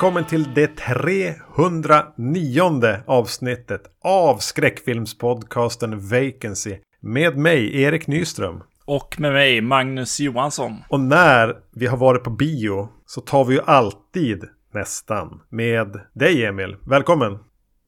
[0.00, 6.78] Välkommen till det 309 avsnittet av skräckfilmspodcasten Vacancy.
[7.00, 8.62] Med mig, Erik Nyström.
[8.84, 10.76] Och med mig, Magnus Johansson.
[10.88, 16.44] Och när vi har varit på bio så tar vi ju alltid nästan med dig
[16.44, 16.76] Emil.
[16.86, 17.38] Välkommen!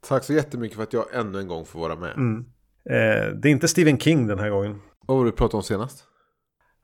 [0.08, 2.16] Tack så jättemycket för att jag ännu en gång får vara med.
[2.16, 2.44] Mm.
[2.90, 4.80] Eh, det är inte Stephen King den här gången.
[5.06, 6.04] Vad var det du pratade om senast?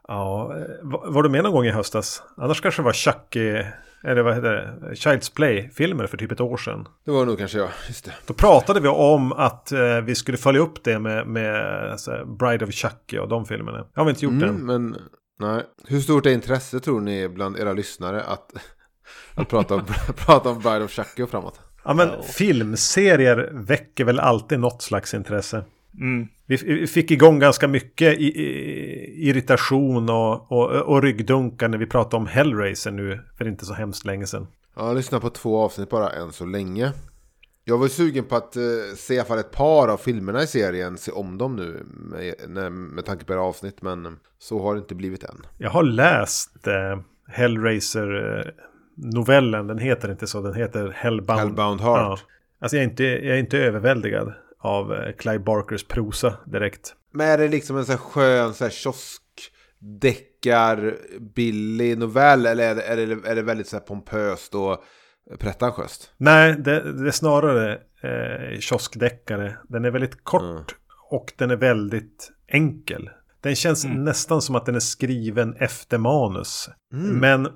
[0.09, 2.23] Ja, eh, var, var du med någon gång i höstas?
[2.37, 3.63] Annars kanske det var Chucky,
[4.05, 6.87] eller vad heter det, Child's Play-filmer för typ ett år sedan.
[7.05, 8.13] Det var nog kanske jag, just det.
[8.27, 11.57] Då pratade vi om att eh, vi skulle följa upp det med, med
[11.93, 13.79] alltså, Bride of Chucky och de filmerna.
[13.79, 14.67] Det har vi inte gjort Mm, än.
[14.67, 14.97] men
[15.41, 15.63] nej.
[15.89, 18.53] Hur stort är intresse tror ni bland era lyssnare att,
[19.35, 19.83] att prata, om,
[20.17, 21.61] prata om Bride of Chucky och framåt?
[21.85, 22.23] Ja, men Ja.
[22.23, 25.65] filmserier väcker väl alltid något slags intresse.
[26.01, 26.29] Mm.
[26.47, 32.91] Vi, fick igång ganska mycket irritation och, och, och ryggdunkar när vi pratade om Hellraiser
[32.91, 34.47] nu för inte så hemskt länge sedan.
[34.77, 36.93] Jag har lyssnat på två avsnitt bara än så länge.
[37.65, 38.63] Jag var sugen på att eh,
[38.97, 42.35] se i alla fall ett par av filmerna i serien, se om dem nu med,
[42.49, 45.47] med, med tanke på era avsnitt, men så har det inte blivit än.
[45.59, 49.67] Jag har läst eh, Hellraiser-novellen.
[49.67, 51.41] Den heter inte så, den heter Hellbound.
[51.41, 52.01] Hellbound Heart.
[52.01, 52.19] Ja.
[52.61, 56.95] Alltså jag är, inte, jag är inte överväldigad av eh, Clive Barkers prosa direkt.
[57.13, 58.71] Men är det liksom en sån här skön så här
[59.83, 60.97] kioskdeckar
[61.35, 64.85] billig novell eller är det, är det, är det väldigt så här pompöst och
[65.39, 66.13] pretentiöst?
[66.17, 69.57] Nej, det, det är snarare eh, kioskdeckare.
[69.69, 70.63] Den är väldigt kort Mm.
[71.11, 73.11] och den är väldigt enkel.
[73.41, 74.05] Den känns Mm.
[74.05, 76.69] nästan som att den är skriven efter manus.
[76.93, 77.17] Mm.
[77.19, 77.49] Men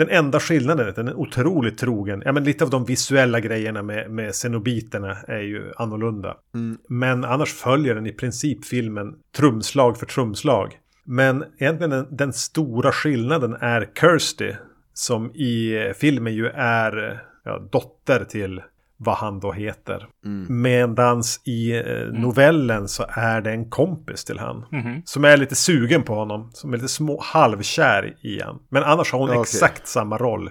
[0.00, 2.22] den enda skillnaden är att den är otroligt trogen.
[2.24, 6.36] Ja, men lite av de visuella grejerna med, med cenobiterna är ju annorlunda.
[6.54, 6.78] Mm.
[6.88, 10.78] Men annars följer den i princip filmen trumslag för trumslag.
[11.04, 14.52] Men egentligen den, den stora skillnaden är Kirsty.
[14.94, 18.62] Som i eh, filmen ju är ja, dotter till
[19.02, 20.06] vad han då heter.
[20.24, 20.62] Mm.
[20.62, 24.64] Medans i eh, novellen så är det en kompis till han.
[24.70, 25.02] Mhm.
[25.04, 26.50] Som är lite sugen på honom.
[26.52, 28.58] Som är lite små halvkär i han.
[28.68, 29.40] Men annars har hon okej.
[29.40, 30.50] exakt samma roll.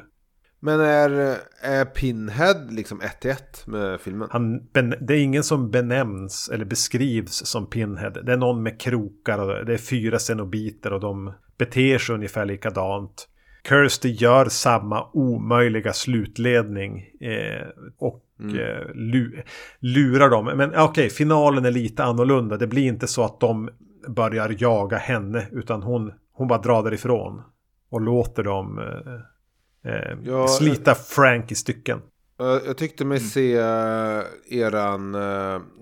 [0.62, 4.28] Men är, är Pinhead liksom ett till ett med filmen?
[4.32, 4.68] Han,
[5.08, 8.10] det är ingen som benämns eller beskrivs som Pinhead.
[8.10, 12.46] Det är någon med krokar och det är fyra cenobiter och de beter sig ungefär
[12.46, 13.28] likadant.
[13.70, 17.68] Kirsty gör samma omöjliga slutledning eh,
[18.00, 19.42] och eh, lu,
[19.80, 20.46] lurar dem.
[20.46, 22.58] Men okej, finalen är lite annorlunda.
[22.58, 23.70] Det blir inte så att de
[24.08, 27.42] börjar jaga henne utan hon, hon bara drar därifrån.
[27.90, 32.02] Och låter dem eh, eh, Ja, slita Frank i stycken.
[32.38, 35.16] Jag, jag tyckte mig se uh, eran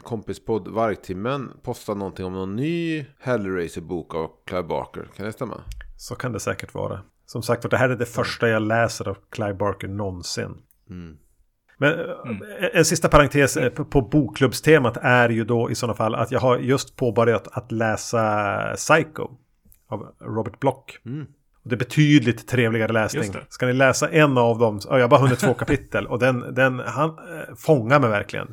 [0.03, 5.09] kompispodd Vargtimmen posta någonting om någon ny Hellraiser-bok av Clive Barker.
[5.15, 5.61] Kan det stämma?
[5.97, 6.99] Så kan det säkert vara.
[7.25, 10.57] Som sagt, det här är det första jag läser av Clive Barker någonsin.
[10.89, 11.17] Mm.
[11.77, 16.31] Men eh, en sista parentes eh, på, bokklubbstemat är ju då i sådana fall att
[16.31, 19.27] jag har just påbörjat att läsa Psycho
[19.89, 20.99] av Robert Block.
[21.05, 21.25] Mm.
[21.63, 23.33] Och det är betydligt trevligare läsning.
[23.49, 24.79] Ska ni läsa en av dem?
[24.89, 28.47] Ja, jag har bara hunnit två kapitel och den, den han eh, fångar mig verkligen.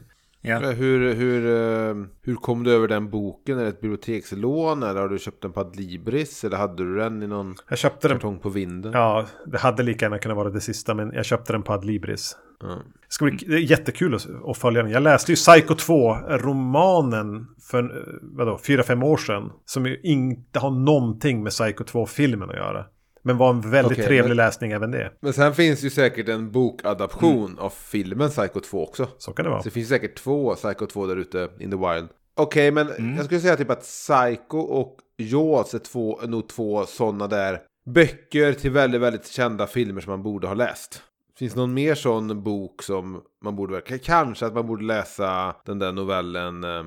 [0.47, 0.63] Ja.
[0.63, 3.59] Eh, Hur, hur, eh, hur kom du över den boken?
[3.59, 6.45] Är det ett bibliotekslån eller har du köpt den på Adlibris?
[6.45, 8.17] Eller hade du den i någon Jag köpte den.
[8.17, 8.93] kartong på vinden?
[8.93, 12.37] Ja, det hade lika gärna kunnat vara det sista, men jag köpte den på Adlibris.
[12.61, 12.67] Ja.
[12.69, 12.77] Det
[13.09, 14.91] ska bli det är jättekul att, att följa den.
[14.93, 19.51] Jag läste ju Psycho 2-romanen för eh, vadå, 4-5 år sedan.
[19.65, 22.85] Som ju inte har någonting med Psycho 2-filmen att göra.
[23.27, 25.13] Men var en väldigt Okej, trevlig men- läsning även det.
[25.21, 29.09] Men sen finns ju säkert en bokadaption av filmen Psycho 2 också.
[29.19, 29.63] Så kan det vara.
[29.63, 32.09] Så det finns säkert två Psycho 2 där ute in the wild.
[32.37, 33.17] Okej, men Mm.
[33.17, 37.61] jag skulle säga typ att Psycho och Jaws är, två, nog två sådana där
[37.91, 41.03] böcker till väldigt, väldigt kända filmer som man borde ha läst.
[41.39, 43.81] Finns någon mer sån bok som man borde...
[44.03, 46.85] Kanske att man borde läsa den där novellen uh,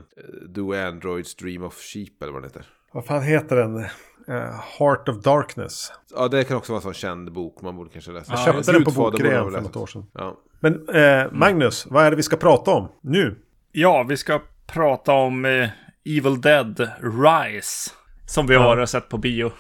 [0.50, 2.66] Do Androids Dream of Sheep eller vad den heter.
[2.94, 3.86] Vad fan heter den?
[4.28, 5.92] Eh, Heart of Darkness.
[6.16, 8.32] Ja, det kan också vara en sån känd bok man borde kanske läsa.
[8.34, 10.06] Jag Ja, köpte den på bokrean för något år sedan.
[10.14, 10.38] Ja.
[10.60, 13.36] Men eh, Magnus, vad är det vi ska prata om nu?
[13.72, 15.70] ja, vi ska prata om eh,
[16.06, 17.92] Evil Dead Rise.
[18.26, 18.62] Som vi Ja.
[18.62, 19.52] har sett på bio.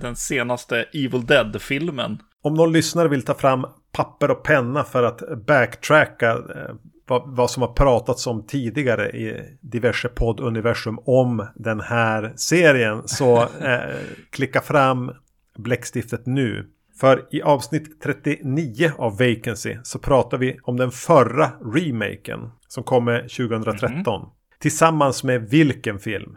[0.00, 2.18] Den senaste Evil Dead-filmen.
[2.42, 6.74] Om någon lyssnare vill ta fram papper och penna för att backtracka eh,
[7.08, 13.42] vad, vad som har pratats om tidigare i diverse podduniversum om den här serien så
[13.60, 13.96] eh,
[14.30, 15.12] klicka fram
[15.58, 16.66] bläckstiftet nu.
[17.00, 23.20] För i avsnitt 39 av Vacancy så pratar vi om den förra remaken som kommer
[23.20, 24.28] 2013.
[24.58, 26.36] Tillsammans med vilken film?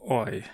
[0.00, 0.44] Oj.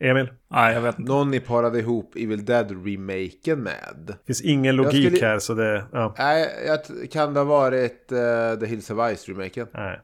[0.00, 0.28] Emil?
[0.50, 1.12] Nej, jag vet inte.
[1.12, 3.94] Någon ni parade ihop Evil Dead-remaken med.
[4.06, 5.84] Det finns ingen logik skulle- här så det...
[5.92, 9.66] Ja, Nej, jag kan det ha varit uh, The Hills of Ice-remaken?
[9.74, 10.00] nej.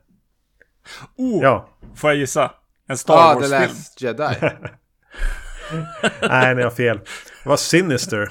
[1.16, 2.52] Oh, Ja, Får jag gissa?
[2.88, 3.60] En Star Ja, ah, The Wars-film?
[3.62, 4.34] Last Jedi.
[6.28, 6.99] nej ni har fel.
[7.42, 8.28] Det var Sinister.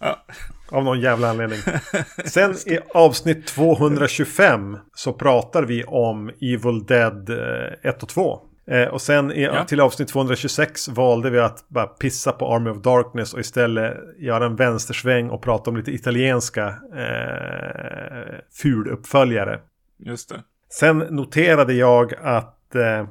[0.00, 0.24] Ja.
[0.70, 1.58] Av någon jävla anledning.
[2.24, 8.40] Sen i avsnitt 225 så pratar vi om Evil Dead eh, 1 och 2.
[8.70, 9.64] Eh, och sen i, Ja.
[9.64, 14.46] till avsnitt 226 valde vi att bara pissa på Army of Darkness och istället göra
[14.46, 16.66] en vänstersväng och prata om lite italienska
[16.96, 19.60] eh, fuluppföljare.
[19.98, 20.42] Just det.
[20.70, 23.06] Sen noterade jag att eh,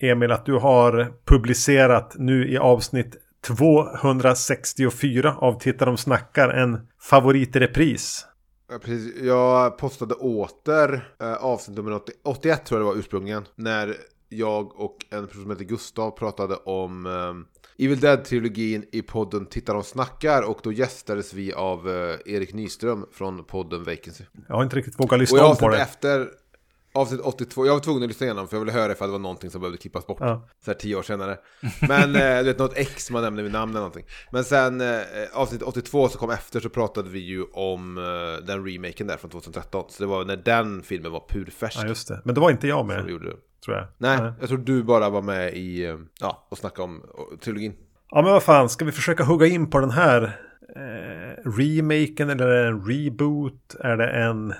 [0.00, 3.16] Emil att du har publicerat nu i avsnitt
[3.46, 8.26] 264 av Titta de snackar en favorit i repris.
[8.70, 9.22] Ja, precis.
[9.22, 13.44] Jag postade åter eh, avsnitt nummer 80, 81 tror jag det var ursprungligen.
[13.56, 13.94] När
[14.28, 19.72] jag och en person som heter Gustav pratade om eh, Evil Dead-trilogin i podden Titta
[19.72, 20.42] de snackar.
[20.42, 24.24] Och då gästades vi av eh, Erik Nyström från podden Vacancy.
[24.48, 25.82] Jag har inte riktigt vågat lyssna om på det.
[25.82, 26.28] efter
[26.92, 29.18] avsnitt 82, jag var tvungen att lyssna igenom för jag ville höra ifall det var
[29.18, 30.18] någonting som behövde klippas bort.
[30.20, 30.48] Ja.
[30.64, 31.38] Så här tio år senare.
[31.88, 34.06] Men eh, du vet något X man nämner vid namn eller någonting.
[34.32, 34.98] Men sen eh,
[35.32, 39.30] avsnitt 82 som kom efter så pratade vi ju om eh, den remaken där från
[39.30, 39.84] 2013.
[39.88, 41.78] Så det var när den filmen var purfärsk.
[41.78, 42.22] Ja, just det.
[42.24, 43.36] Men då var inte jag som med, gjorde det.
[43.64, 43.86] Tror jag.
[43.98, 47.02] Nej, jag tror du bara var med i, eh, ja, och snackade om
[47.40, 47.74] trilogin.
[48.10, 48.68] Ja, men vad fan.
[48.68, 50.22] Ska vi försöka hugga in på den här
[50.76, 53.74] eh, remaken eller är det en reboot?
[53.80, 54.54] Är det en...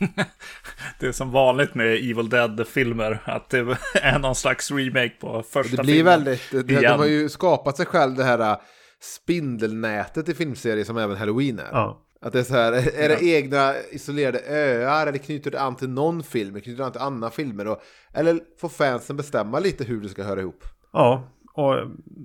[1.00, 3.22] Det är som vanligt med Evil Dead-filmer.
[3.24, 6.04] Att det är någon slags remake på första Det blir filmen.
[6.24, 8.56] väldigt, de, de har ju skapat sig själv det här eh,
[9.00, 11.68] spindelnätet i filmserier som även Halloween är.
[11.72, 12.02] Ja.
[12.20, 15.88] Att det är så här, är det egna isolerade öar eller knyter det an till
[15.90, 17.66] någon film, knyter det an till andra filmer?
[17.66, 17.80] Och,
[18.14, 20.64] eller får fansen bestämma lite hur det ska höra ihop?
[20.92, 21.74] Ja, och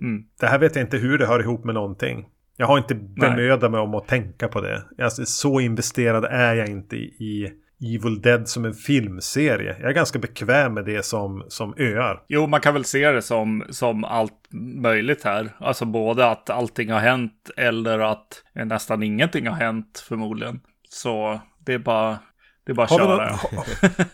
[0.01, 0.23] Mm.
[0.39, 2.27] det här vet jag inte hur det hör ihop med någonting.
[2.57, 4.83] Jag har inte bemödat mig om att tänka på det.
[5.03, 7.51] Alltså, så investerad är jag inte i
[7.81, 9.75] Evil Dead som en filmserie.
[9.79, 12.23] Jag är ganska bekväm med det som, som öar.
[12.27, 14.47] Jo, man kan väl se det som, som allt
[14.81, 15.49] möjligt här.
[15.59, 20.59] Alltså både att allting har hänt eller att nästan ingenting har hänt förmodligen.
[20.89, 22.19] Så det är bara,
[22.65, 23.39] det är bara att köra.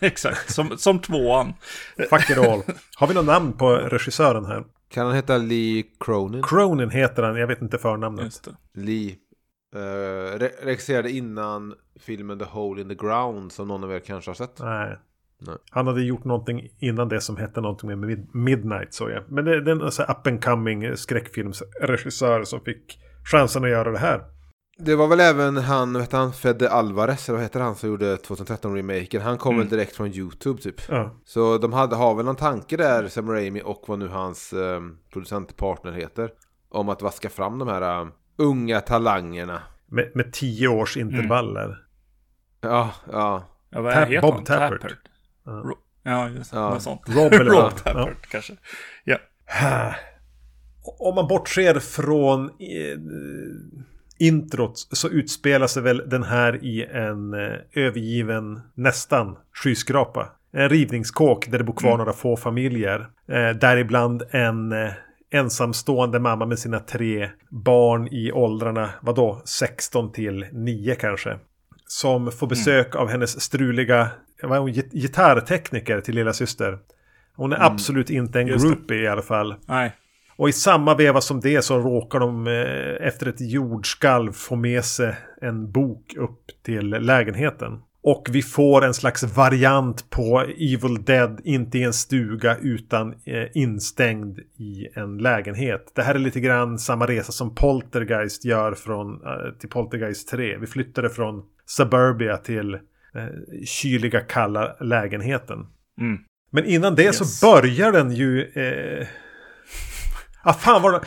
[0.00, 1.54] Exakt, som, som tvåan.
[2.10, 2.62] Fuck it all.
[2.96, 4.64] Har vi något namn på regissören här?
[4.90, 6.42] Kan han heta Lee Cronin?
[6.42, 8.48] Cronin heter han, jag vet inte förnamnet.
[8.74, 9.14] Lee.
[9.76, 9.80] Uh,
[10.38, 14.34] re- regisserade innan filmen The Hole in the Ground som någon av er kanske har
[14.34, 14.58] sett.
[14.60, 14.98] Nej.
[15.40, 15.56] Nej.
[15.70, 19.22] Han hade gjort någonting innan det som hette någonting med mid- Midnight såg jag.
[19.32, 22.98] Men det, det är en här up and coming skräckfilmsregissör som fick
[23.32, 24.24] chansen att göra det här.
[24.78, 28.16] Det var väl även han, heter han, Fede Alvarez, eller vad heter han som gjorde
[28.16, 29.20] 2013-remaken?
[29.20, 29.60] Han kom Mm.
[29.68, 30.80] väl direkt från YouTube typ.
[30.88, 31.14] Ja.
[31.24, 34.80] Så de hade, har väl någon tanke där, Sam Raimi och vad nu hans eh,
[35.12, 36.30] producentpartner heter.
[36.68, 39.62] Om att vaska fram de här eh, unga talangerna.
[39.86, 41.78] Med, med tio års intervaller.
[42.60, 43.44] Ja, ja.
[43.70, 44.44] Ja, vad Tap- heter Bob han?
[44.44, 44.94] Tappert.
[45.44, 45.64] Ja.
[46.02, 46.56] Ja, just det.
[46.56, 46.70] Ja.
[46.70, 47.00] Något sånt.
[47.06, 47.70] Rob eller Rob ja.
[47.70, 48.52] Tappert kanske.
[49.04, 49.16] Ja.
[50.98, 52.98] Om man bortser från eh,
[54.18, 60.28] introt så utspelar sig väl den här i en eh, övergiven nästan skyskrapa.
[60.52, 63.00] En rivningskåk där det bor kvar några få familjer.
[63.28, 64.90] Eh, däribland en eh,
[65.30, 71.38] ensamstående mamma med sina tre barn i åldrarna, vadå, 16 till 9 kanske.
[71.86, 74.08] Som får besök av hennes struliga,
[74.42, 76.78] vad är hon, git- gitarrtekniker till lilla syster.
[77.36, 79.54] Hon är absolut inte en groupie i alla fall.
[79.66, 79.92] Nej.
[80.36, 84.84] Och i samma veva som det så råkar de eh, efter ett jordskalv få med
[84.84, 87.78] sig en bok upp till lägenheten.
[88.10, 93.46] Och vi får en slags variant på Evil Dead, inte i en stuga utan eh,
[93.54, 95.92] instängd i en lägenhet.
[95.94, 100.56] Det här är lite grann samma resa som Poltergeist gör från, eh, till Poltergeist 3.
[100.56, 102.80] Vi flyttade från Suburbia till eh,
[103.64, 105.58] kyliga kalla lägenheten.
[106.00, 106.18] Mm.
[106.50, 107.40] Men innan det Yes.
[107.40, 108.42] så börjar den ju...
[108.54, 109.06] Eh...
[110.42, 111.00] Ah, fan vad det...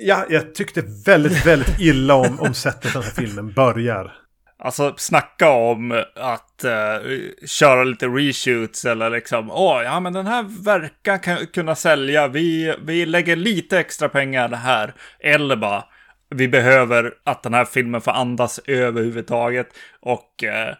[0.00, 4.21] Ja, jag tyckte väldigt, väldigt illa om, om sättet den här filmen börjar.
[4.64, 7.10] Alltså snacka om att uh,
[7.46, 12.74] köra lite reshoots eller liksom, åh, ja men den här verkar kan, kunna sälja, vi,
[12.84, 14.94] vi lägger lite extra pengar här.
[15.20, 15.84] Eller bara,
[16.30, 19.68] vi behöver att den här filmen får andas överhuvudtaget
[20.00, 20.74] och uh,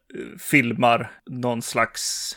[0.50, 2.32] filmar någon slags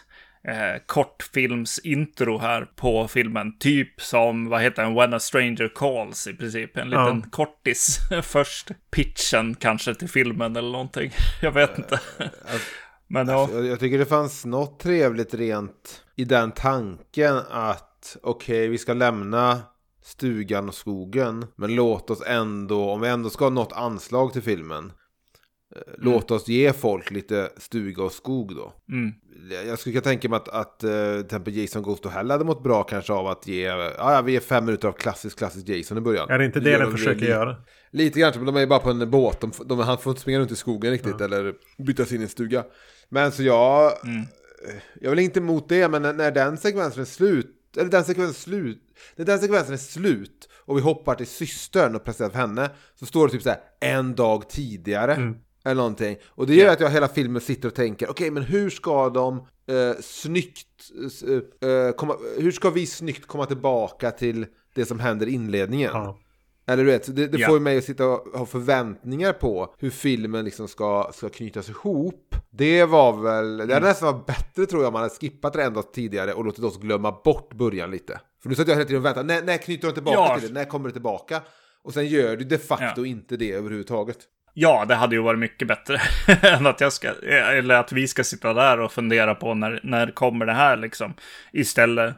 [0.47, 3.57] eh, kortfilmsintro här på filmen.
[3.59, 6.77] Typ som, vad heter den, When a Stranger Calls i princip.
[6.77, 7.29] En liten Ja.
[7.31, 8.71] kortis först.
[8.91, 11.11] Pitchen kanske till filmen eller någonting.
[11.41, 11.99] Jag vet inte.
[13.07, 18.67] Men ja, Jag, jag tycker det fanns något trevligt rent i den tanken att okej,
[18.67, 19.61] vi ska lämna
[20.03, 21.45] stugan och skogen.
[21.55, 24.91] Men låt oss ändå, om vi ändå ska ha något anslag till filmen.
[25.75, 28.73] eh, Låt oss ge folk lite stuga och skog då.
[28.91, 29.13] Mm.
[29.49, 32.45] Jag skulle kunna tänka mig att, att eh, till exempel Jason Goes to Hell hade
[32.45, 35.69] mått bra kanske av att ge, ja, ja vi ger fem minuter av klassisk, klassisk
[35.69, 36.29] Jason i början.
[36.29, 37.55] Är det inte det Gör den de försöker göra?
[37.91, 39.41] Lite grann, men de är ju bara på en båt.
[39.41, 42.29] De, de, han får inte springa runt i skogen riktigt eller byta sin i en
[42.29, 42.63] stuga.
[43.09, 43.91] Men så jag,
[45.01, 48.29] jag vill inte emot det, men när, när den sekvensen är slut, eller den sekvensen
[48.29, 48.81] är slut,
[49.15, 53.05] när den sekvensen är slut och vi hoppar till systern och presenterar för henne, så
[53.05, 55.33] står det typ så här en dag tidigare.
[55.65, 56.17] Eller någonting.
[56.27, 59.37] Och det gör att jag hela filmen sitter och tänker, okej men hur ska de
[59.67, 60.67] eh, snyggt,
[61.61, 64.45] eh, eh, komma, hur ska vi snyggt komma tillbaka till
[64.75, 65.89] det som händer i inledningen?
[65.93, 66.17] Ja.
[66.67, 67.47] Eller du vet, det, det Ja.
[67.47, 71.69] får ju mig att sitta och ha förväntningar på hur filmen liksom ska, ska knytas
[71.69, 72.35] ihop.
[72.51, 75.63] Det var väl, det hade nästan varit bättre tror jag om man hade skippat det
[75.63, 78.19] en dag tidigare och låtit oss glömma bort början lite.
[78.43, 80.39] För nu satt jag hela tiden och väntade, när, när knyter de tillbaka Ja.
[80.39, 80.53] till det?
[80.53, 81.41] När kommer det tillbaka?
[81.83, 84.17] Och sen gör du de facto inte det överhuvudtaget.
[84.57, 86.01] Ja, det hade ju varit mycket bättre
[86.41, 90.11] än att jag ska, eller att vi ska sitta där och fundera på när, när
[90.11, 91.13] kommer det här liksom.
[91.53, 92.15] Istället,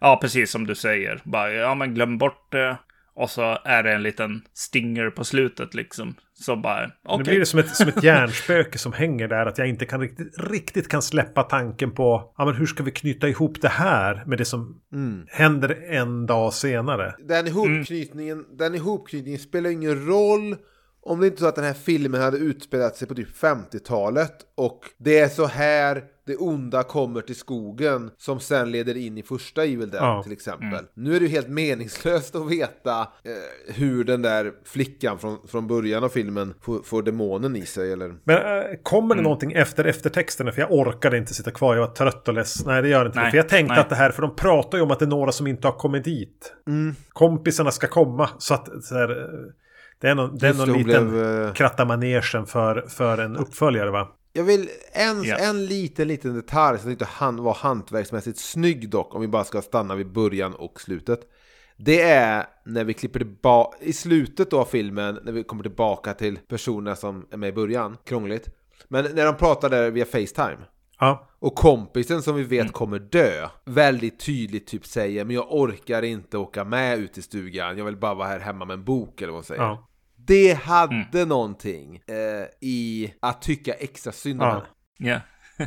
[0.00, 2.76] ja precis som du säger, bara, ja men glöm bort det.
[3.14, 6.14] Och så är det en liten stinger på slutet liksom.
[6.34, 7.18] Så bara, okej.
[7.18, 9.46] Nu blir det som ett, som ett hjärnspöke som hänger där.
[9.46, 12.90] Att jag inte kan riktigt, riktigt kan släppa tanken på ja, men hur ska vi
[12.90, 14.80] knyta ihop det här med det som
[15.28, 17.14] händer en dag senare.
[17.18, 20.56] Den ihopknytningen, den ihopknytningen spelar ingen roll
[21.02, 24.34] om det inte är så att den här filmen hade utspelat sig på typ 50-talet
[24.54, 29.22] och det är så här det onda kommer till skogen som sen leder in i
[29.22, 30.22] första Evil Dead Ja.
[30.22, 30.84] till exempel.
[30.94, 35.66] Nu är det ju helt meningslöst att veta eh, hur den där flickan från, från
[35.66, 38.14] början av filmen får, får demonen i sig eller...
[38.24, 40.52] Men äh, kommer det någonting efter eftertexterna?
[40.52, 41.74] För jag orkade inte sitta kvar.
[41.74, 42.66] Jag var trött och less.
[42.66, 43.22] Nej, det gör inte det.
[43.22, 43.80] Nej, För jag tänkte nej.
[43.80, 45.72] att det här, för de pratar ju om att det är några som inte har
[45.78, 46.54] kommit dit.
[47.08, 48.28] Kompisarna ska komma.
[48.38, 49.26] Så att så här, eh,
[50.00, 53.90] det är någon, det är någon liten blev, eh, kratta manegen för, för en uppföljare
[53.90, 54.08] va?
[54.32, 55.36] Jag vill en, Ja.
[55.36, 59.62] en liten, liten detalj som inte han var hantverksmässigt snygg dock, om vi bara ska
[59.62, 61.20] stanna vid början och slutet.
[61.76, 66.14] Det är när vi klipper tillbaka, i slutet då av filmen, när vi kommer tillbaka
[66.14, 68.48] till personerna som är med i början, krångligt.
[68.88, 70.58] Men när de pratar där via Facetime.
[71.00, 71.28] Ja.
[71.38, 72.72] Och kompisen som vi vet Mm.
[72.72, 77.78] kommer dö väldigt tydligt typ säger men jag orkar inte åka med ut i stugan,
[77.78, 79.62] jag vill bara vara här hemma med en bok eller vad hon säger.
[79.62, 79.86] ja.
[80.30, 84.52] Det hade någonting eh, i att tycka extra synd om Ja.
[84.98, 85.22] henne.
[85.58, 85.66] Ja.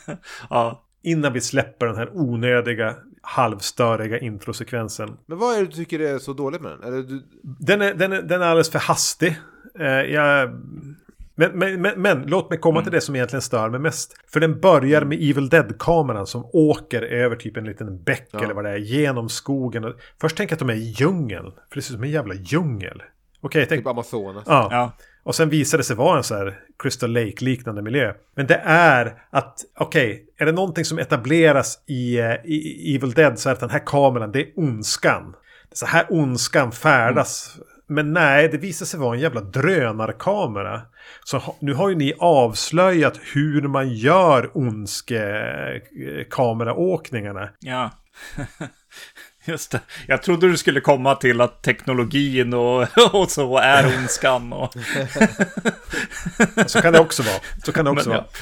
[0.50, 0.88] ja.
[1.02, 5.16] Innan vi släpper den här onödiga halvstöriga introsekvensen.
[5.26, 6.82] Men vad är det du tycker är så dåligt med den?
[6.82, 7.22] Eller du...
[7.42, 9.36] Den är, den är, den är alldeles för hastig.
[9.78, 10.50] Eh, jag...
[11.50, 14.16] men, men, men, men låt mig komma till det som egentligen stör mig mest.
[14.32, 18.44] För den börjar med Evil Dead-kameran som åker över typ en liten bäck Ja.
[18.44, 18.76] eller vad det är.
[18.76, 19.94] Genom skogen.
[20.20, 21.52] Först tänker jag att de är i djungeln.
[21.68, 23.02] För det ser ut som en jävla djungel.
[23.40, 23.76] Okej, jag tänkte...
[23.76, 24.44] Typ Amazonas.
[24.46, 24.68] Ja.
[24.70, 24.92] ja.
[25.24, 28.14] Och sen visade det sig vara en så här Crystal Lake-liknande miljö.
[28.34, 33.12] Men det är att, okej, är det någonting som etableras i, eh, i, i Evil
[33.12, 35.32] Dead så är det att den här kameran, det är ondskan.
[35.68, 37.56] Det är så här ondskan färdas.
[37.94, 40.82] Men nej, det visar sig vara en jävla drönarkamera.
[41.24, 47.48] Så nu har ju ni avslöjat hur man gör ondskekameraåkningarna.
[47.60, 47.90] Ja.
[49.44, 49.80] Just det.
[50.06, 54.52] Jag trodde du skulle komma till att teknologin och, och så är ondskan.
[54.52, 54.74] Och,
[56.66, 57.40] Så kan det också vara.
[57.64, 58.26] Så kan det också Men, vara.
[58.26, 58.32] Men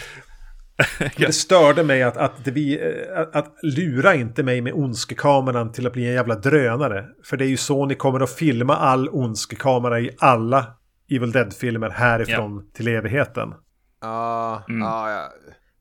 [1.17, 5.73] det störde mig att, att, det vi, eh, att, att lura inte mig med ondskekameran
[5.73, 7.05] till att bli en jävla drönare.
[7.25, 10.67] För det är ju så ni kommer att filma all ondskekamera i alla
[11.11, 13.55] Evil Dead-filmer härifrån till evigheten.
[14.01, 15.29] Ja, ja, ja.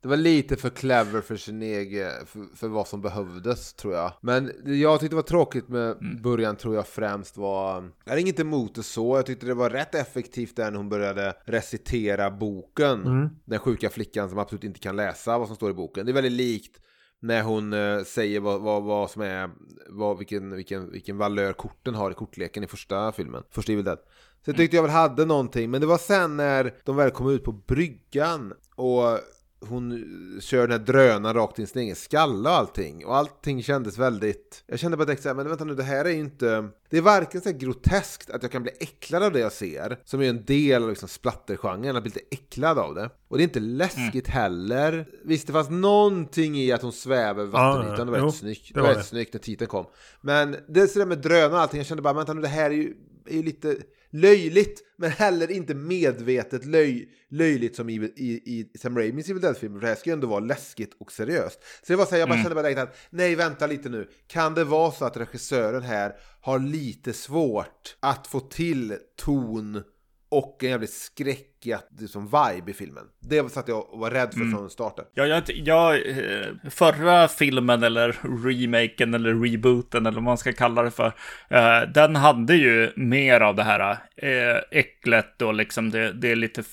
[0.02, 4.12] Det var lite för clever för sin egen, för, för vad som behövdes tror jag.
[4.22, 8.40] Men det jag tyckte var tråkigt med början tror jag främst var, jag hade inget
[8.40, 13.04] emot det så, jag tyckte det var rätt effektivt där när hon började recitera boken.
[13.46, 16.06] Den sjuka flickan som absolut inte kan läsa vad som står i boken.
[16.06, 16.82] Det är väldigt likt
[17.22, 19.50] när hon eh, säger vad, vad, vad som är,
[19.90, 24.00] vad, vilken, vilken, vilken valör korten har i kortleken i första filmen, första Evil Dead.
[24.46, 27.30] Så jag tyckte jag väl hade någonting, men det var sen när de väl kom
[27.30, 29.20] ut på bryggan och
[29.62, 30.06] hon
[30.42, 33.06] kör den här drönaren rakt in i sin egen skalle och allting.
[33.06, 34.64] Och allting kändes väldigt...
[34.68, 36.70] Jag kände bara direkt såhär, men vänta nu, det här är ju inte...
[36.90, 40.00] Det är varken så här groteskt att jag kan bli äcklad av det jag ser,
[40.06, 43.10] som är en del av liksom splattergenren, att bli lite äcklad av det.
[43.28, 45.08] Och det är inte läskigt heller.
[45.24, 48.74] Visst, det fanns någonting i att hon svävar över vattenytan, det var rätt snyggt.
[48.74, 49.86] det var rätt snyggt när titeln kom.
[50.22, 52.66] Men det är sådär med drönare och allting, jag kände bara, vänta nu, det här
[52.70, 52.94] är ju,
[53.26, 53.78] är ju lite...
[54.12, 59.80] löjligt, men heller inte medvetet löj, löjligt som i, i, i Sam Raimis Evil Dead-filmer.
[59.80, 61.60] För det här ska ju ändå vara läskigt och seriöst.
[61.64, 62.44] Så det var så här, jag bara mm.
[62.44, 64.10] kände bara direkt att nej, vänta lite nu.
[64.28, 69.84] Kan det vara så att regissören här har lite svårt att få till ton
[70.32, 73.04] och en jävligt skräckig liksom, vibe i filmen.
[73.20, 74.58] Det var så att jag var rädd för mm.
[74.58, 75.06] från starten.
[75.14, 78.12] Ja, jag, jag, eh, förra filmen eller
[78.46, 81.14] remaken eller rebooten eller vad man ska kalla det för.
[81.50, 86.36] Eh, den hade ju mer av det här eh, äcklet och liksom det, det är
[86.36, 86.64] lite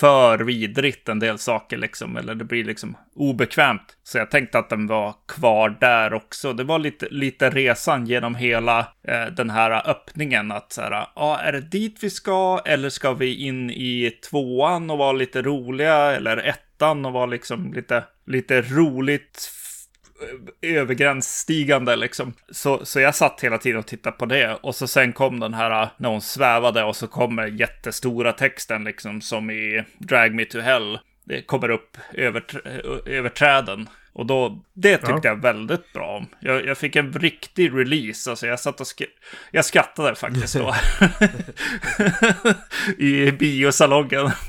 [0.00, 3.96] för vidrigt en del saker liksom, eller det blir liksom obekvämt.
[4.02, 6.52] Så jag tänkte att den var kvar där också.
[6.52, 8.78] Det var lite, lite resan genom hela
[9.08, 10.52] eh, den här öppningen.
[10.52, 12.60] Att så här, ah, är det dit vi ska?
[12.64, 15.96] Eller ska vi in i tvåan och vara lite roliga?
[15.96, 19.50] Eller ettan och vara liksom lite, lite roligt
[20.62, 22.32] övergränsstigande liksom.
[22.50, 24.54] Så, så jag satt hela tiden och tittade på det.
[24.54, 29.20] Och så sen kom den här när hon svävade och så kommer jättestora texten liksom
[29.20, 30.98] som i Drag Me To Hell.
[31.24, 32.44] Det kommer upp över,
[33.06, 33.88] över träden.
[34.12, 35.20] Och då, det tyckte ja.
[35.22, 36.26] jag väldigt bra om.
[36.40, 39.02] Jag, jag, fick en riktig release, alltså jag satt och sk
[39.50, 40.74] jag skrattade faktiskt då.
[43.04, 44.30] I biosalongen.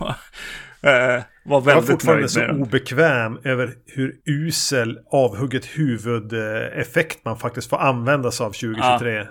[0.82, 7.70] Eh, var väldigt jag var fortfarande så obekväm över hur usel avhugget huvud-effekt man faktiskt
[7.70, 9.14] får använda sig av 2023.
[9.14, 9.26] Ja.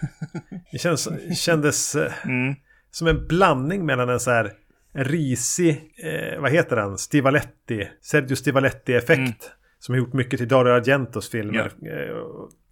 [0.72, 1.08] Det känns,
[1.38, 2.54] kändes eh, mm.
[2.90, 4.52] som en blandning mellan en så här
[4.94, 9.18] risig, eh, vad heter den, Stivaletti, Sergio Stivaletti-effekt.
[9.18, 9.32] Mm.
[9.78, 11.72] Som har gjort mycket till Dario Argentos filmer.
[11.82, 12.16] Eh,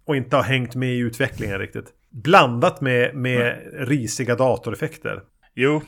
[0.05, 1.85] och inte har hängt med i utvecklingen riktigt.
[2.09, 3.85] Blandat med, med mm.
[3.85, 5.21] risiga datoreffekter.
[5.55, 5.81] Jo,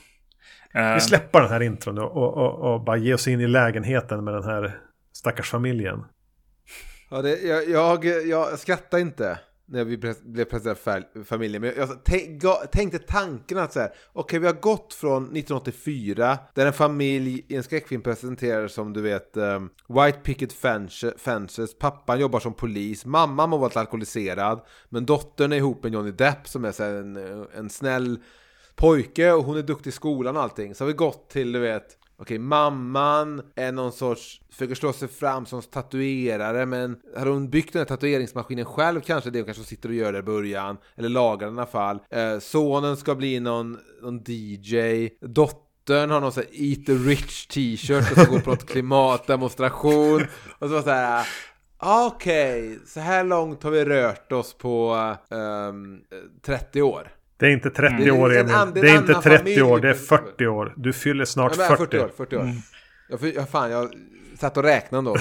[0.73, 0.97] vi eh.
[0.97, 4.33] släpper den här intron och, och, och, och, bara ge oss in i lägenheten med
[4.33, 4.79] den här
[5.13, 6.05] stackars familjen.
[7.09, 9.39] Ja, det, jag, jag, jag skrattar inte
[9.69, 10.75] när vi blev presenterade
[11.13, 11.61] för familjen.
[11.61, 12.03] Men jag
[12.71, 17.45] tänkte tanken att så här, okej okay, vi har gått från 1984 där en familj
[17.47, 20.53] i en skräckfilm presenterar som du vet um, White Picket
[21.17, 26.11] Fences, pappan jobbar som polis, mamman har varit alkoholiserad, men dottern är ihop med Johnny
[26.11, 27.17] Depp som är så en,
[27.55, 28.19] en snäll
[28.77, 30.75] pojke och hon är duktig i skolan och allting.
[30.75, 35.07] Så har vi gått till, du vet, okej, mamman är någon sorts, försöker slå sig
[35.07, 39.63] fram som tatuerare, men hade hon byggt den här tatueringsmaskinen själv kanske, det hon kanske
[39.63, 41.99] sitter och gör det i början, eller lagar den i alla fall.
[42.09, 47.47] Eh, sonen ska bli någon, någon DJ, dottern har någon sån här Eat the Rich
[47.47, 50.21] t-shirt och ska gå på något klimatdemonstration.
[50.59, 51.27] Och så var så här,
[51.77, 54.93] okej, okay, så här långt har vi rört oss på
[55.29, 56.01] um, ehm,
[56.41, 57.16] 30 år.
[57.37, 58.15] Det är inte 30 mm.
[58.15, 58.53] år, Emil.
[58.73, 60.73] Det är inte 30 år, det är 40 år.
[60.75, 61.77] Du fyller snart ja, 40.
[61.77, 62.11] 40 år.
[62.17, 62.41] 40 år.
[62.41, 62.55] Mm.
[63.09, 63.93] Jag, fan, jag
[64.37, 65.15] satt och räknade då.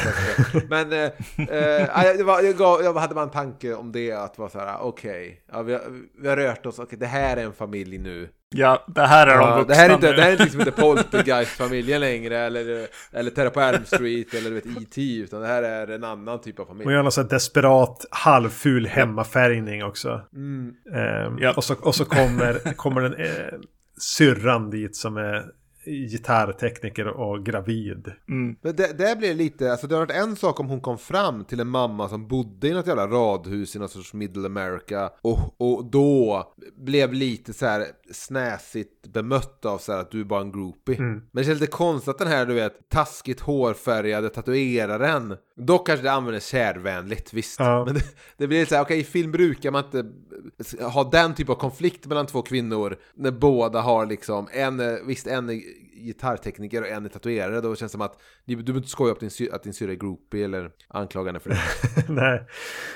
[0.68, 4.12] men eh, eh, det var, jag, gav, jag hade bara en tanke om det.
[4.12, 5.78] Att vara så här, okej, okay, ja, vi,
[6.22, 6.78] vi, har rört oss.
[6.78, 8.28] Okay, det här är en familj nu.
[8.54, 10.16] Ja, det här är de vuxna det här är inte, nu.
[10.16, 12.38] Det här är liksom inte Poltergeist-familjen längre.
[12.38, 15.16] Eller, eller Terra på Elm Street eller du vet E.T.
[15.16, 16.86] Utan det här är en annan typ av familj.
[16.86, 20.20] Och gärna så desperat halvful hemmafärgning också.
[20.32, 20.74] Mm.
[21.26, 21.54] Um, ja.
[21.56, 23.58] och, så, och så kommer, kommer den eh,
[23.98, 25.44] syrran dit som är
[25.86, 28.12] gitarrtekniker och gravid.
[28.28, 28.56] Mm.
[28.62, 31.44] Men det, det blir lite, alltså det har varit en sak om hon kom fram
[31.44, 35.60] till en mamma som bodde i något jävla radhus i något sorts middle America och,
[35.60, 36.44] och då
[36.76, 40.96] blev lite så här snäsigt bemött av så här att du är bara en groupie.
[40.96, 41.12] Mm.
[41.12, 46.04] Men det känns lite konstigt att den här du vet taskigt hårfärgade tatueraren Dock kanske
[46.04, 47.60] det används kärvänligt, visst.
[47.60, 47.84] Ja.
[47.84, 48.04] Men det,
[48.36, 50.04] det, blir lite så här, okej okay, i film brukar man inte
[50.82, 55.62] ha den typ av konflikt mellan två kvinnor när båda har liksom en, visst en
[55.96, 57.60] gitarrtekniker och en är tatuerare.
[57.60, 59.96] Då känns det som att du behöver inte skoja upp din, att din syrra är
[59.96, 61.58] groupie eller anklagande för det.
[62.12, 62.42] nej.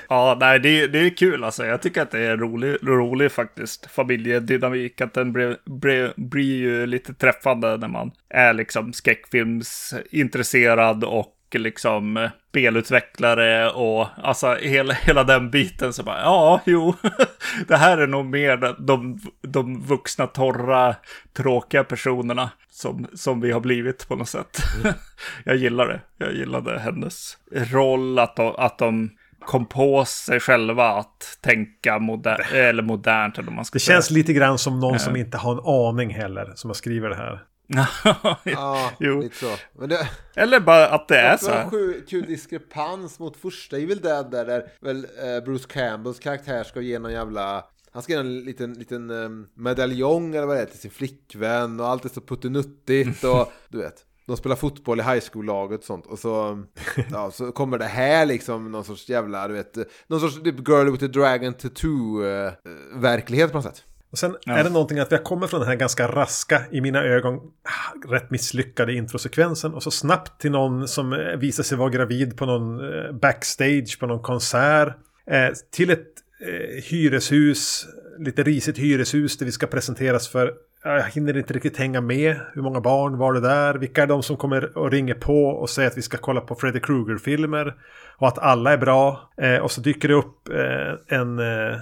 [0.09, 1.65] Ja, nej, det, det är kul alltså.
[1.65, 3.91] Jag tycker att det är roligt, rolig faktiskt.
[3.91, 11.37] Familjedynamik, att den blir, blir, blir ju lite träffande när man är liksom skräckfilmsintresserad och
[11.59, 16.95] liksom spelutvecklare och alltså hela, hela den biten så bara ja, jo,
[17.67, 20.95] det här är nog mer de, de vuxna, torra,
[21.33, 24.57] tråkiga personerna som, som vi har blivit på något sätt.
[24.83, 24.93] Mm.
[25.45, 26.01] Jag gillar det.
[26.17, 29.09] Jag gillade hennes roll, att de, att de
[29.45, 33.37] kom på sig själva att tänka moder eller modernt.
[33.37, 33.95] Eller man ska det säga.
[33.95, 37.15] känns lite grann som någon som inte har en aning heller som har skrivit det
[37.15, 37.43] här.
[38.43, 39.21] ja, jo.
[39.21, 39.85] lite så.
[39.87, 41.51] Det, Eller bara att det är så.
[41.51, 46.81] Det kul diskrepans mot första Evil Dead där, där väl eh, Bruce Campbells karaktär ska
[46.81, 50.65] ge någon jävla han ska ge en liten, liten um, medaljong eller vad det är
[50.65, 54.05] till sin flickvän och allt är så puttinuttigt och du vet.
[54.27, 56.05] De spelar fotboll i high school-laget och sånt.
[56.05, 56.63] Och så,
[57.11, 60.91] ja, så kommer det här liksom någon sorts jävla, du vet, någon sorts typ Girl
[60.91, 63.83] with a Dragon Tattoo-verklighet eh, på något sätt.
[64.11, 64.53] Och sen Ja.
[64.53, 67.39] är det någonting att vi har kommit från den här ganska raska, i mina ögon,
[68.09, 69.73] rätt misslyckade introsekvensen.
[69.73, 73.97] Och så snabbt till någon som eh, visar sig vara gravid på någon eh, backstage
[73.99, 74.87] på någon konsert.
[75.25, 76.07] Eh, till ett
[76.89, 77.87] hyreshus,
[78.19, 82.35] lite risigt hyreshus där vi ska presenteras för Ja, Jag hinner inte riktigt hänga med.
[82.53, 83.73] Hur många barn var det där?
[83.73, 86.55] Vilka är de som kommer och ringer på och säger att vi ska kolla på
[86.55, 87.75] Freddy Krueger-filmer?
[88.17, 89.29] Och att alla är bra.
[89.37, 91.77] Eh, och så dyker det upp eh, en eh,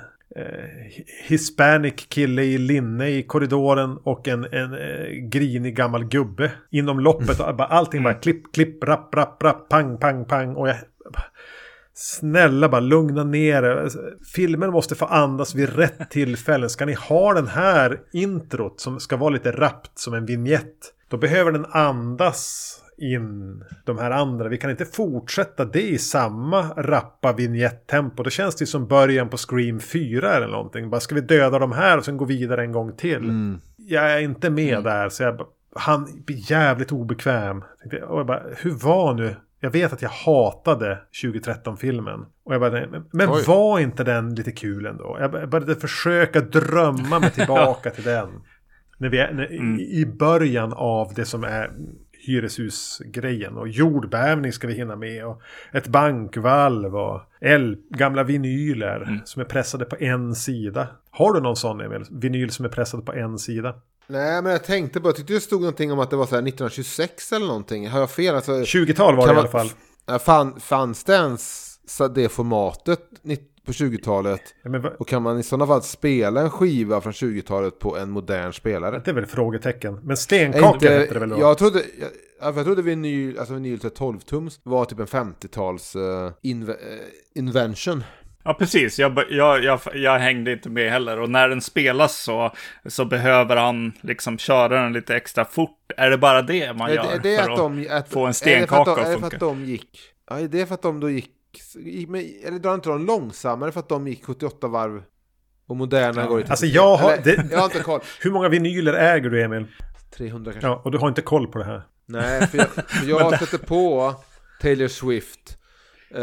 [1.27, 7.39] hispanic kille i linne i korridoren och en, en eh, grinig gammal gubbe inom loppet.
[7.39, 10.55] Och bara, allting bara klipp, klipp, rapp, rapp, rapp, pang, pang, pang.
[10.55, 10.75] Och jag...
[11.93, 13.89] Snälla bara lugna ner er.
[14.35, 16.69] Filmen måste få andas vid rätt tillfällen.
[16.69, 20.93] Ska ni ha den här introt som ska vara lite rappt som en vignett.
[21.09, 24.49] Då behöver den andas in de här andra.
[24.49, 28.23] Vi kan inte fortsätta det i samma rappa vignett-tempo.
[28.23, 30.89] Det känns det som början på Scream 4 eller någonting.
[30.89, 33.23] Bara ska vi döda de här och sen gå vidare en gång till.
[33.23, 33.61] Mm.
[33.77, 37.63] Jag är inte med där så jag han blir jävligt obekväm.
[38.07, 39.35] Och jag bara, hur var nu?
[39.59, 42.25] Jag vet att jag hatade 2013-filmen.
[42.43, 45.17] Och jag bara, men, men var inte den lite kul ändå?
[45.19, 48.29] Jag började försöka drömma mig tillbaka till den.
[48.97, 49.79] När vi är, när, Mm.
[49.79, 51.71] I början av det som är
[52.27, 53.57] hyreshusgrejen.
[53.57, 55.25] Och jordbävning ska vi hinna med.
[55.25, 55.41] Och
[55.73, 59.19] ett bankvalv och el, gamla vinyler Mm.
[59.25, 60.87] som är pressade på en sida.
[61.11, 62.05] Har du någon sån Emil?
[62.11, 63.75] Vinyl som är pressad på en sida?
[64.07, 66.35] Nej, men jag tänkte bara, jag tyckte det stod någonting om att det var så
[66.35, 67.87] här 1926 eller någonting.
[67.89, 68.35] Har jag fel?
[68.35, 69.69] Alltså, 20-tal var det i alla fall.
[70.59, 71.65] Fanns det ens
[72.15, 72.99] det formatet
[73.69, 74.41] på 20-talet?
[74.63, 78.53] Ja, Och kan man i sådana fall spela en skiva från 20-talet på en modern
[78.53, 79.01] spelare?
[79.05, 79.93] det är väl frågetecken.
[80.01, 81.39] Men Är stenkaka inte, hette det väl då?
[81.39, 81.83] jag trodde,
[82.39, 86.77] jag, jag trodde vinyl, alltså vinyl till 12-tums var typ en 50-tals eh, inve, eh,
[87.35, 88.03] invention.
[88.43, 88.99] Ja, precis.
[88.99, 91.19] Jag, jag, jag, jag hängde inte med heller.
[91.19, 92.51] Och när den spelas så,
[92.85, 95.91] så behöver han liksom köra den lite extra fort.
[95.97, 97.03] Är det bara det man Är gör?
[97.03, 99.11] det, är det för att de, att, få en är stenkaka att de, att är
[99.11, 99.35] det för funka?
[99.35, 101.29] att de gick, ja, är det för att de då gick,
[102.45, 105.03] eller drar inte de långsammare för att de gick 78 varv
[105.67, 106.27] och moderna Ja.
[106.27, 108.01] går i Alltså, jag har- Eller, det- jag har inte koll.
[108.21, 109.67] Hur många vinyler äger du Emil?
[110.11, 110.67] 300 kanske.
[110.67, 111.81] Ja, och du har inte koll på det här.
[112.05, 114.15] Nej, för jag, för jag sätter på
[114.61, 115.57] Taylor Swift,
[116.11, 116.21] eh,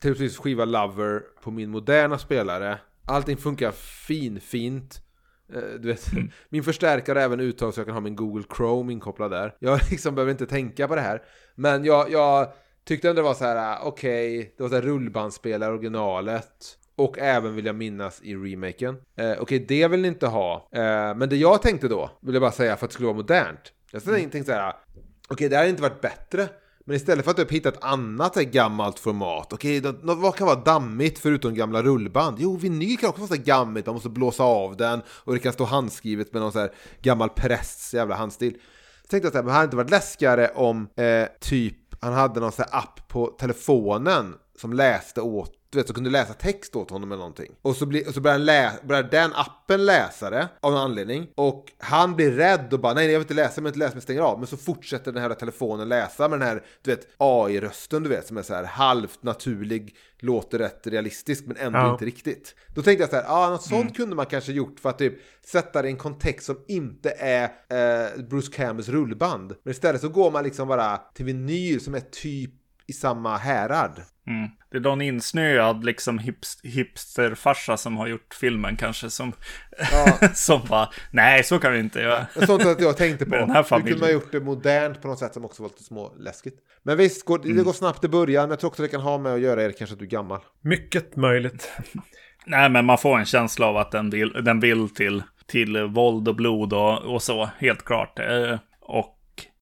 [0.00, 2.78] Taylor Swifts skiva Lover på min moderna spelare.
[3.04, 3.70] Allting funkar
[4.06, 5.02] fin, fint.
[5.54, 6.06] Eh, du vet,
[6.48, 9.54] min förstärkare har även uttal så jag kan ha min Google Chrome inkopplad där.
[9.58, 11.22] Jag liksom behöver inte tänka på det här.
[11.54, 12.48] Men jag, jag
[12.86, 16.78] tyckte ändå det var så här, okej, okej, det var så här rullbandspelare originalet.
[16.96, 18.96] Och även vill jag minnas i remaken.
[19.16, 20.68] Eh, Okej, det vill ni inte ha.
[20.72, 20.80] Eh,
[21.16, 23.72] men det jag tänkte då, vill jag bara säga för att det skulle vara modernt.
[23.92, 24.74] Jag tänkte, tänkte så här, äh,
[25.28, 26.48] okej, det här hade inte varit bättre.
[26.84, 29.52] Men istället för att typ hitta ett annat här gammalt format.
[29.52, 32.36] Okej, okay, vad kan vara dammigt förutom gamla rullband?
[32.40, 33.86] Jo, vinyl kan också vara så här gammigt.
[33.86, 35.02] Man måste blåsa av den.
[35.08, 36.70] Och det kan stå handskrivet med någon så här
[37.02, 38.52] gammal prästs jävla handstil.
[39.02, 42.12] Så tänkte jag så här, men hade det inte varit läskigare om eh, typ han
[42.12, 46.32] hade någon sån här app på telefonen som läste åt, du vet, som kunde läsa
[46.34, 47.52] text åt honom eller någonting.
[47.62, 50.80] Och så, blir, och så börjar, den lä, börjar den appen läsa det av någon
[50.80, 51.26] anledning.
[51.34, 53.78] Och han blir rädd och bara, nej, nej jag vill inte läsa, jag vill inte
[53.78, 54.38] läsa, men stänger av.
[54.38, 58.26] Men så fortsätter den här telefonen läsa med den här, du vet, AI-rösten, du vet,
[58.26, 61.92] som är så här halvt naturlig, låter rätt realistisk, men ändå Ja.
[61.92, 62.54] inte riktigt.
[62.74, 65.14] Då tänkte jag så här, ja, något sånt kunde man kanske gjort för att typ
[65.46, 69.54] sätta det i en kontext som inte är eh, Bruce Campbells rullband.
[69.62, 72.50] Men istället så går man liksom bara till vinyl som är typ
[72.86, 74.02] i samma härad.
[74.26, 74.48] Mm.
[74.70, 79.32] Det är någon insnöad liksom hips, hipsterfarsa som har gjort filmen kanske som,
[79.92, 80.28] Ja.
[80.34, 82.26] som bara, nej så kan vi inte göra.
[82.46, 83.36] Sånt att jag tänkte på.
[83.36, 84.00] Den här Hur kunde familjen.
[84.00, 86.58] man gjort det modernt på något sätt som också var lite små läskigt.
[86.82, 87.56] Men visst, går, Mm.
[87.56, 88.42] det går snabbt i början.
[88.42, 90.10] Men jag tror också det kan ha med att göra är kanske att du är
[90.10, 90.40] gammal.
[90.60, 91.70] Mycket möjligt.
[92.46, 96.28] Nej, men man får en känsla av att den vill, den vill till, till våld
[96.28, 98.18] och blod och, och så, helt klart.
[98.18, 99.15] Eh, och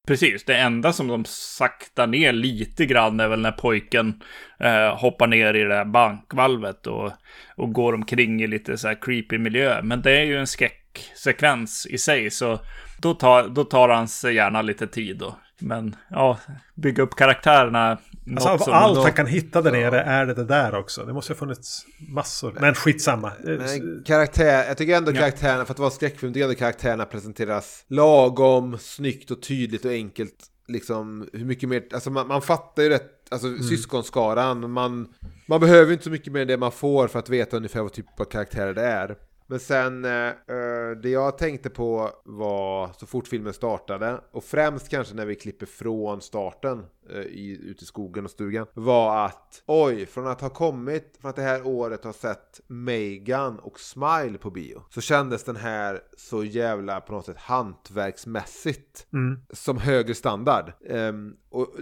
[0.06, 4.22] precis, det enda som de saktar ner lite grann är väl när pojken
[4.60, 7.12] eh, hoppar ner i det där bankvalvet och,
[7.56, 9.82] och går omkring i lite så här creepy miljö.
[9.82, 12.60] Men det är ju en skräcksekvens i sig, så
[13.02, 15.18] då tar, då tar han sig gärna lite tid.
[15.18, 15.38] Då.
[15.58, 16.38] Men ja,
[16.74, 17.98] bygga upp karaktärerna.
[18.30, 21.04] Alltså av som- allt något- han kan hitta där nere är det det där också.
[21.04, 22.56] Det måste ha funnits massor.
[22.60, 23.28] Men skitsamma.
[23.28, 25.16] Eh, Men karaktär, jag tycker ändå Ja.
[25.20, 29.90] karaktärerna, för att vara skräckfilm, tycker jag ändå karaktärerna presenteras lagom, snyggt och tydligt och
[29.92, 30.34] enkelt.
[30.68, 33.62] Liksom hur mycket mer, alltså man, man fattar ju rätt, alltså Mm.
[33.62, 35.08] syskonskaran, man,
[35.48, 37.92] man behöver inte så mycket mer än det man får för att veta ungefär vad
[37.92, 39.16] typ av karaktärer det är.
[39.46, 44.88] Men sen, eh, eh, det jag tänkte på var så fort filmen startade, och främst
[44.88, 49.62] kanske när vi klipper från starten eh, i, ute i skogen och stugan, var att
[49.66, 54.38] oj, från att ha kommit, från att det här året ha sett Megan och Smile
[54.38, 59.40] på bio, så kändes den här så jävla på något sätt hantverksmässigt Mm.
[59.50, 60.72] som högre standard.
[60.88, 61.74] Ehm, och,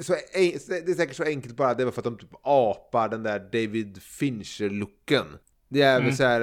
[0.00, 3.22] så, det är säkert så enkelt bara, det var för att de typ apar den
[3.22, 5.26] där David Fincher-looken.
[5.72, 6.40] Det är väl Mm, så här...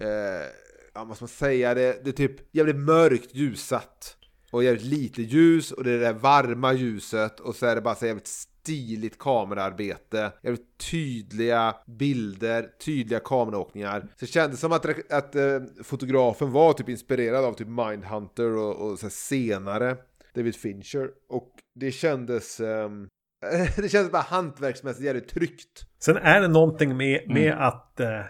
[0.00, 0.46] eh,
[0.94, 1.74] ja, vad ska man säga?
[1.74, 4.16] Det, det är typ jävligt mörkt ljusat.
[4.50, 7.80] Och jävligt lite ljus och det är det där varma ljuset och så är det
[7.80, 10.32] bara så jävligt stiligt kamerarbete.
[10.42, 14.00] Jävligt tydliga bilder, tydliga kameraåkningar.
[14.00, 18.90] Så det kändes som att, att eh, fotografen var typ inspirerad av typ Mindhunter och,
[18.90, 19.96] och så här senare
[20.34, 21.10] David Fincher.
[21.28, 22.60] Och det kändes...
[22.60, 23.08] ehm,
[23.76, 25.86] det kändes bara hantverksmässigt jävligt tryggt.
[25.98, 27.58] Sen är det någonting med, med Mm.
[27.58, 28.20] att eh,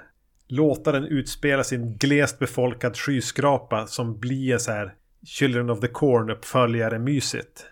[0.49, 4.93] låta den utspela sin glest befolkad skyskrapa som blir så här
[5.27, 7.67] Children of the Corn uppföljare mysigt.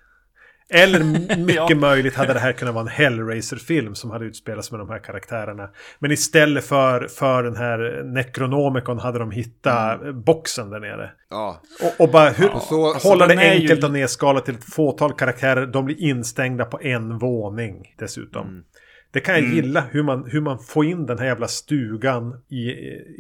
[0.71, 1.01] Eller
[1.45, 1.77] mycket Ja.
[1.77, 5.71] möjligt hade det här kunnat vara en Hellraiser-film som hade utspelats med de här karaktärerna.
[5.99, 10.23] Men istället för, för den här Necronomicon hade de hittat Mm.
[10.23, 11.11] boxen där nere.
[11.31, 13.93] Ja, Och, och bara hur, Ja, så- alltså, hålla det den är ju- enkelt och
[13.93, 15.67] nedskalat till ett fåtal karaktärer.
[15.67, 18.47] De blir instängda på en våning dessutom.
[18.49, 18.65] Mm.
[19.15, 19.57] Det kan jag Mm.
[19.57, 22.71] gilla hur man, hur man får in den här jävla stugan i,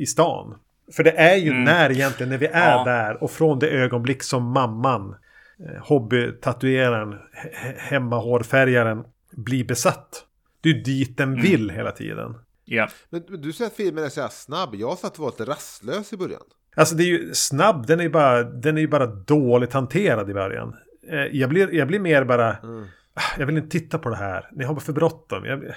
[0.02, 0.54] i stan.
[0.96, 1.64] För det är ju Mm.
[1.64, 2.84] när egentligen när vi är Ja.
[2.84, 5.14] där och från det ögonblick som mamman,
[5.60, 10.24] eh, hobbytatueraren, he- hemmahårfärgaren blir besatt.
[10.60, 11.42] Det är dit den Mm.
[11.42, 12.34] vill hela tiden.
[12.64, 12.88] Ja.
[13.10, 14.74] men men du säger att filmen är så här snabb.
[14.74, 16.40] Jag sa att det var lite rastlös i början.
[16.76, 20.30] Alltså det är ju snabb, den är ju bara, den är ju bara dåligt hanterad
[20.30, 20.74] i början.
[21.10, 22.84] Eh, Jag blir, jag blir mer bara, Mm.
[23.14, 24.50] "Ah, jag vill inte titta på det här.
[24.52, 25.44] Ni har bara för bråttom.
[25.44, 25.74] Jag,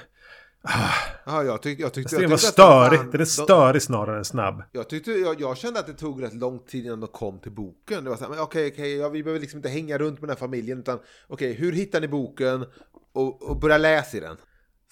[1.26, 1.84] Ja, jag tyckte...
[1.84, 4.64] Jag tyckte, det jag var tyckte att störig, den är störig snarare än snabb.
[4.72, 7.52] Jag, tyckte, jag, jag kände att det tog rätt lång tid innan de kom till
[7.52, 8.04] boken.
[8.04, 10.30] Det var så här, men okej, okej, ja, vi behöver liksom inte hänga runt med
[10.30, 12.66] den här familjen, utan okej, hur hittar ni boken
[13.14, 14.38] och, och börja läsa i den?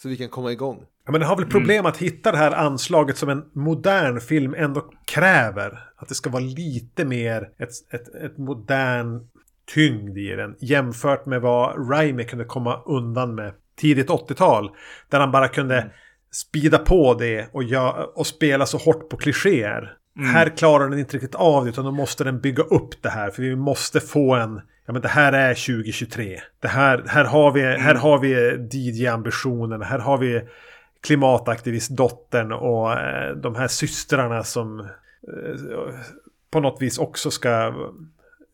[0.01, 0.85] Så vi kan komma igång.
[1.05, 4.53] Ja, men det har väl problem att hitta det här anslaget som en modern film
[4.57, 5.89] ändå kräver.
[5.95, 9.27] Att det ska vara lite mer ett, ett, ett modern
[9.73, 10.55] tyngd i den.
[10.59, 14.69] Jämfört med vad Raimi kunde komma undan med tidigt 80-tal.
[15.09, 15.91] Där han bara kunde
[16.31, 19.93] spida på det och, gö- och spela så hårt på klichéer.
[20.33, 23.29] Här klarar den inte riktigt av det utan då måste den bygga upp det här.
[23.29, 24.61] För vi måste få en...
[24.85, 26.39] Ja men det här är 2023.
[26.59, 28.33] Det här, här har vi, här har vi
[28.71, 29.81] DJ-ambitionen.
[29.81, 30.41] Här har vi
[31.03, 34.85] klimataktivistdottern och eh, de här systrarna som eh,
[36.51, 37.73] på något vis också ska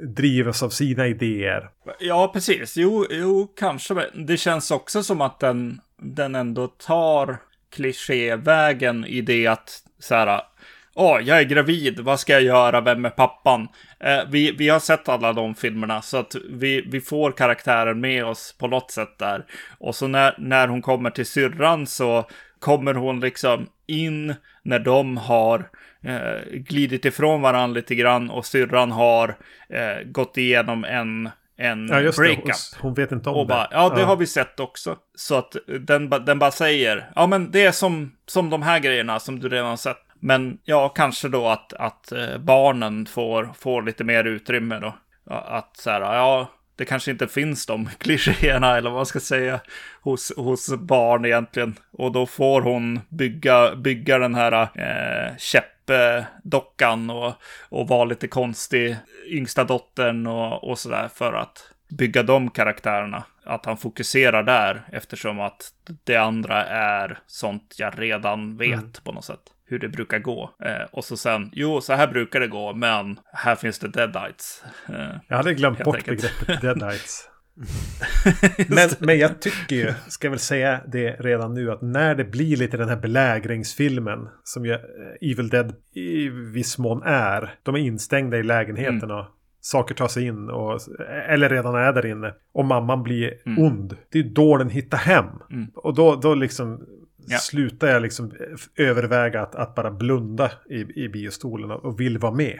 [0.01, 1.69] drivas av sina idéer.
[1.99, 2.77] Ja, precis.
[2.77, 4.05] Jo, jo, kanske.
[4.13, 7.37] Det känns också som att den, den ändå tar
[7.71, 10.41] klichévägen i det att så här,
[10.93, 13.67] Åh, jag är gravid, vad ska jag göra, vem är pappan?
[13.99, 18.25] Eh, vi, vi har sett alla de filmerna, så att vi, vi får karaktären med
[18.25, 19.45] oss på något sätt där.
[19.77, 22.27] Och så när, när hon kommer till syrran så
[22.59, 25.69] kommer hon liksom in när de har
[26.05, 29.29] eh, glidit ifrån varandra lite grann och syrran har
[29.69, 32.43] eh, gått igenom en, en Ja breakup.
[32.45, 33.53] hon, hon vet inte om Och det.
[33.53, 34.95] bara, ja, det har vi sett också.
[35.15, 39.19] Så att den, den bara säger, ja men det är som, som de här grejerna
[39.19, 39.97] som du redan sett.
[40.19, 44.93] Men ja, kanske då att, att eh, barnen får, får lite mer utrymme då.
[45.29, 49.19] Ja, Att så här, ja, det kanske inte finns de klichéerna eller vad man ska
[49.19, 49.59] säga
[50.01, 51.75] hos, hos barn egentligen.
[51.91, 55.35] Och då får hon bygga, bygga den här eh,
[55.87, 57.33] käppdockan och,
[57.69, 63.23] och vara lite konstig, yngsta dottern och, och sådär för att bygga de karaktärerna.
[63.43, 65.71] Att han fokuserar där eftersom att
[66.03, 69.39] det andra är sånt jag redan vet på något sätt.
[69.65, 70.51] Hur det brukar gå.
[70.65, 74.63] Eh, och så sen, jo, så här brukar det gå, men här finns det deadites.
[74.89, 76.21] Eh, Jag hade glömt bort enkelt.
[76.21, 77.29] begreppet deadites.
[78.67, 82.23] men, men jag tycker ju, ska jag väl säga det redan nu, att när det
[82.23, 87.53] blir lite den här belägringsfilmen som ju eh, Evil Dead i viss mån är.
[87.63, 89.25] De är instängda i lägenheten och
[89.61, 90.79] saker tar sig in och,
[91.29, 92.33] eller redan är där inne.
[92.53, 93.97] Och mamman blir ond.
[94.11, 95.25] Det är då den hittar hem.
[95.75, 96.85] Och då, då liksom
[97.27, 97.37] Ja.
[97.37, 98.31] slutar jag liksom
[98.75, 102.59] överväga att, att bara blunda i, i biostolen och, och vill vara med.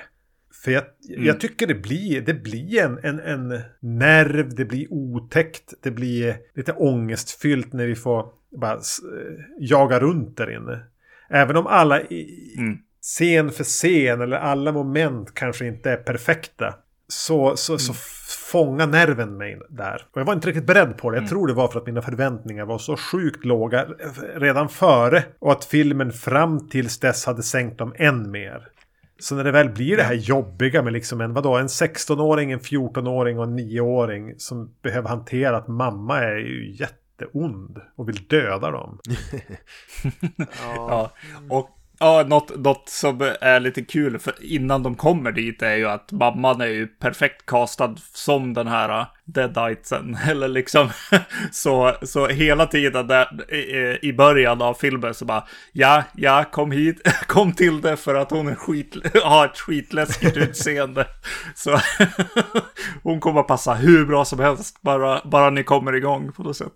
[0.64, 5.74] För jag, jag tycker det blir, det blir en, en, en nerv, det blir otäckt,
[5.82, 8.26] det blir lite ångestfyllt när vi får
[8.62, 8.80] bara eh,
[9.60, 10.80] jaga runt där inne.
[11.30, 12.78] Även om alla i, Mm.
[13.02, 16.76] scen för scen eller alla moment kanske inte är perfekta.
[17.08, 17.94] så, så, så
[18.52, 20.06] fånga nerven mig där.
[20.12, 21.18] Och jag var inte riktigt beredd på det.
[21.18, 23.88] Jag tror det var för att mina förväntningar var så sjukt låga
[24.36, 25.24] redan före.
[25.40, 28.68] Och att filmen fram tills dess hade sänkt dem än mer.
[29.22, 32.60] Så när det väl blir det här jobbiga med liksom en, vadå, en 16-åring, en
[32.60, 38.72] 14-åring och en 9-åring som behöver hantera att mamma är ju jätteond och vill döda
[38.72, 39.00] dem.
[40.66, 41.12] ja.
[41.50, 41.70] Och
[42.04, 46.12] Ja, något, något som är lite kul för innan de kommer dit är ju att
[46.12, 50.18] mamman är ju perfekt castad som den här äh, Deaditesen.
[50.30, 50.90] Eller liksom
[51.52, 53.54] så, så hela tiden där
[54.06, 58.32] i, början av filmen så bara ja, ja, kom hit, kom till det för att
[58.32, 61.08] hon är skit, har ett skitläskigt utseende.
[61.56, 61.80] Så
[63.04, 66.74] hon kommer passa hur bra som helst bara, bara ni kommer igång på något sätt.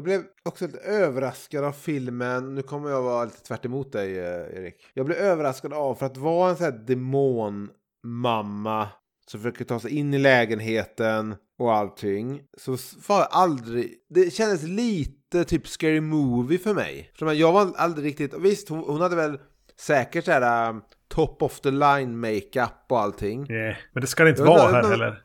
[0.00, 2.54] Jag blev också lite överraskad av filmen.
[2.54, 4.74] Nu kommer jag vara lite tvärt emot dig, eh, Erik.
[4.94, 8.88] Jag blev överraskad av för att vara en sån här demonmamma
[9.26, 12.42] som försöker ta sig in i lägenheten och allting.
[12.58, 12.76] Så
[13.08, 13.94] var aldrig...
[14.08, 17.12] Det kändes lite typ scary movie för mig.
[17.18, 18.34] Jag var aldrig riktigt...
[18.34, 19.38] Visst, hon, hade väl
[19.80, 23.50] säkert så här um, top of the line makeup och allting.
[23.50, 25.22] Yeah, men det ska det inte vara här heller.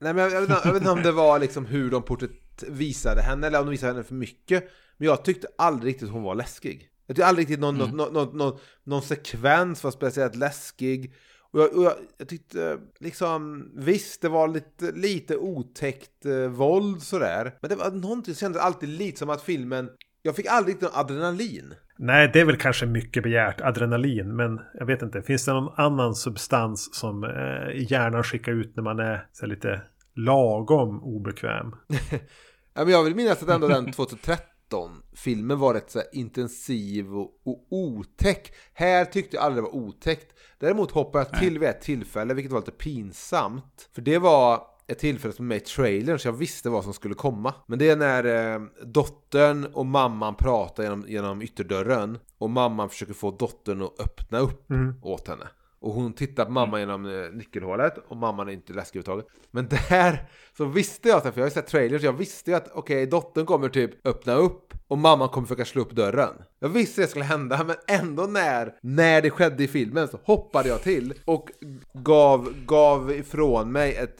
[0.00, 2.02] Nej, men jag, jag, vet inte, jag vet inte om det var liksom hur de
[2.02, 4.64] porträtterade visade henne, eller om de visade henne för mycket.
[4.96, 6.88] Men jag tyckte aldrig riktigt hon var läskig.
[7.06, 7.96] Jag tyckte aldrig riktigt någon, mm.
[7.96, 11.14] någon, någon, någon, någon sekvens var speciellt läskig.
[11.52, 17.02] Och jag, och jag, jag, tyckte liksom, visst det var lite, lite otäckt eh, våld
[17.02, 17.54] sådär.
[17.60, 19.90] Men det var någonting som kändes alltid lite som att filmen,
[20.22, 21.74] jag fick aldrig riktigt någon adrenalin.
[21.98, 24.36] Nej, det är väl kanske mycket begärt, adrenalin.
[24.36, 28.82] Men jag vet inte, finns det någon annan substans som eh, hjärnan skickar ut när
[28.82, 29.82] man är så lite
[30.14, 31.74] lagom obekväm?
[32.78, 37.30] Ja, men jag vill minnas att ändå den 2013 filmen var rätt så intensiv och,
[37.44, 38.52] och otäck.
[38.72, 40.34] Här tyckte jag aldrig det var otäckt.
[40.58, 43.88] Däremot hoppade jag till vid ett tillfälle, vilket var lite pinsamt.
[43.94, 46.94] För det var ett tillfälle som är med i trailern så jag visste vad som
[46.94, 47.54] skulle komma.
[47.66, 52.18] Men det är när eh, dottern och mamman pratar genom, genom ytterdörren.
[52.38, 54.94] Och mamman försöker få dottern att öppna upp mm.
[55.02, 55.48] åt henne.
[55.80, 59.48] Och hon tittar på mamma genom eh, nyckelhålet och mamman är inte läskig överhuvudtaget.
[59.50, 62.68] Men där så visste jag, för jag har ju sett trailers, jag visste ju att
[62.72, 66.34] okej, okay, dottern kommer typ öppna upp och mamman kommer försöka slå upp dörren.
[66.58, 70.68] Jag visste det skulle hända, men ändå när, när det skedde i filmen så hoppade
[70.68, 71.50] jag till och
[71.92, 74.16] gav, gav ifrån mig ett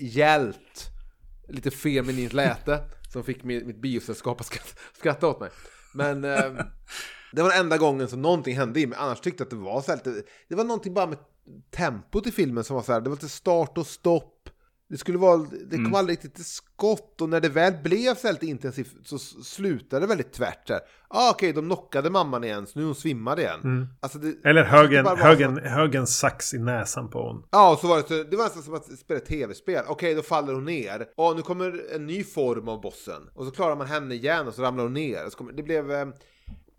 [0.00, 0.90] hjält,
[1.48, 2.80] lite feminint läte
[3.12, 5.50] som fick mitt, mitt biosällskap att skratta, skratta åt mig.
[5.94, 6.52] Men eh,
[7.32, 8.98] det var den enda gången som någonting hände i mig.
[9.00, 11.18] Annars tyckte jag att det var så här lite, Det var någonting bara med
[11.70, 13.00] tempot i filmen som var så här.
[13.00, 14.36] Det var lite start och stopp.
[14.90, 15.94] Det skulle vara, det kom mm.
[15.94, 20.00] aldrig riktigt till skott och när det väl blev så här lite intensivt så slutade
[20.00, 20.80] det väldigt tvärt där.
[21.08, 23.60] Ah, okej, okay, de knockade mamman igen så nu är hon svimmad igen.
[23.64, 23.86] Mm.
[24.00, 25.60] Alltså det, Eller högen, högen, så...
[25.68, 27.44] högen sax i näsan på hon.
[27.50, 29.82] Ja, så var det, det var nästan som att spela tv-spel.
[29.82, 31.06] Okej, okay, då faller hon ner.
[31.16, 33.22] Ja, nu kommer en ny form av bossen.
[33.34, 35.30] Och så klarar man henne igen och så ramlar hon ner.
[35.30, 36.12] Så kommer, det blev...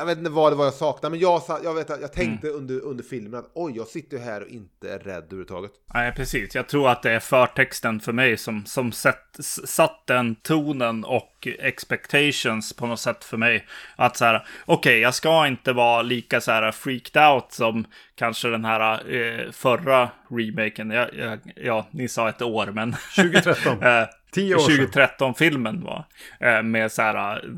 [0.02, 2.60] Jag vet inte vad det var jag saknade, men jag, jag, vet, jag tänkte mm.
[2.60, 5.72] under, under filmen att oj, jag sitter ju här och inte är rädd överhuvudtaget.
[5.94, 6.56] Nej, precis.
[6.56, 11.48] Jag tror att det är förtexten för mig som, som sett, satt den tonen och
[11.60, 13.68] expectations på något sätt för mig.
[13.96, 17.86] Att så här, okej, okay, jag ska inte vara lika så här freaked out som
[18.16, 20.92] kanske den här eh, förra remaken.
[20.92, 22.96] Ja, ja, ja, ni sa ett år, men...
[23.16, 23.78] 2013.
[24.32, 26.06] 10 år 2013-filmen var.
[26.39, 27.50] Eh, med så här, eh,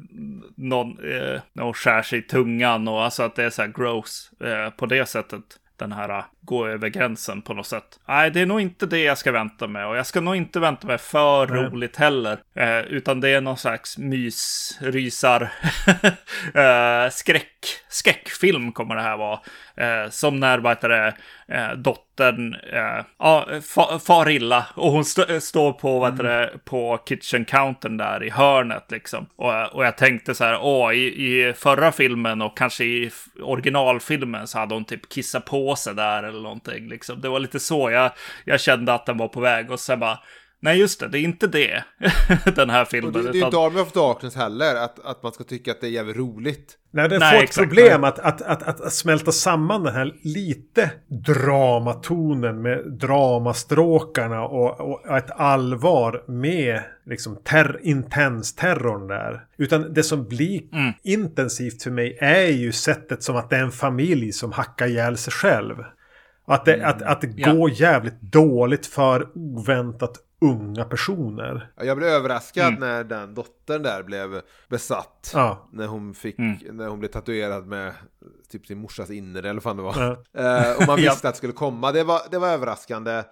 [0.56, 4.32] någon, eh, någon skär sig i tungan och alltså att det är så här gross
[4.44, 5.44] eh, på det sättet
[5.84, 8.00] den här äh, gå över gränsen på något sätt.
[8.08, 10.60] Nej, det är nog inte det jag ska vänta med och jag ska nog inte
[10.60, 11.64] vänta med för Nej.
[11.64, 12.40] roligt heller.
[12.56, 15.42] Eh, utan det är någon slags mysrysar
[16.54, 19.40] eh, skräck, skräckfilm kommer det här vara.
[19.78, 21.14] Eh, som när, vad heter det,
[21.48, 26.52] eh, dottern eh, ja, fa, far illa och hon st står på, vad heter det,
[26.66, 29.26] på kitchen countern där i hörnet liksom.
[29.36, 34.48] Och, och jag tänkte så här, åh, i, i förra filmen och kanske i originalfilmen
[34.48, 37.22] så hade hon typ kissat på sig där eller någonting liksom.
[37.22, 38.12] Det var lite så jag,
[38.46, 40.20] jag kände att den var på väg och sen bara
[40.64, 41.84] Nej, just det, det är inte det,
[42.56, 43.16] den här filmen.
[43.16, 45.82] Och det, det är inte Army of Darkness heller, att, att man ska tycka att
[45.82, 46.78] det är jävligt roligt.
[46.92, 52.62] Nej, det får ett problem att, att, att, att, smälta samman den här lite dramatonen
[52.62, 59.46] med dramastråkarna och, och ett allvar med liksom ter, intens terrorn där.
[59.58, 60.94] Utan det som blir mm.
[61.04, 65.18] intensivt för mig är ju sättet som att det är en familj som hackar ihjäl
[65.18, 65.76] sig själv.
[66.48, 66.90] Att det, mm.
[66.90, 67.54] att, att det ja.
[67.54, 71.72] går jävligt dåligt för oväntat unga personer.
[71.76, 72.80] Ja, Jag blev överraskad Mm.
[72.80, 75.32] när den dottern där blev besatt.
[75.34, 75.68] Ja.
[75.72, 76.58] När hon fick, Mm.
[76.72, 77.94] när hon blev tatuerad med
[78.52, 80.18] typ sin morsas inre eller vad det var.
[80.38, 81.92] Eh, och man visste att det skulle komma.
[81.92, 83.12] Det var, det var överraskande.
[83.12, 83.24] Eh,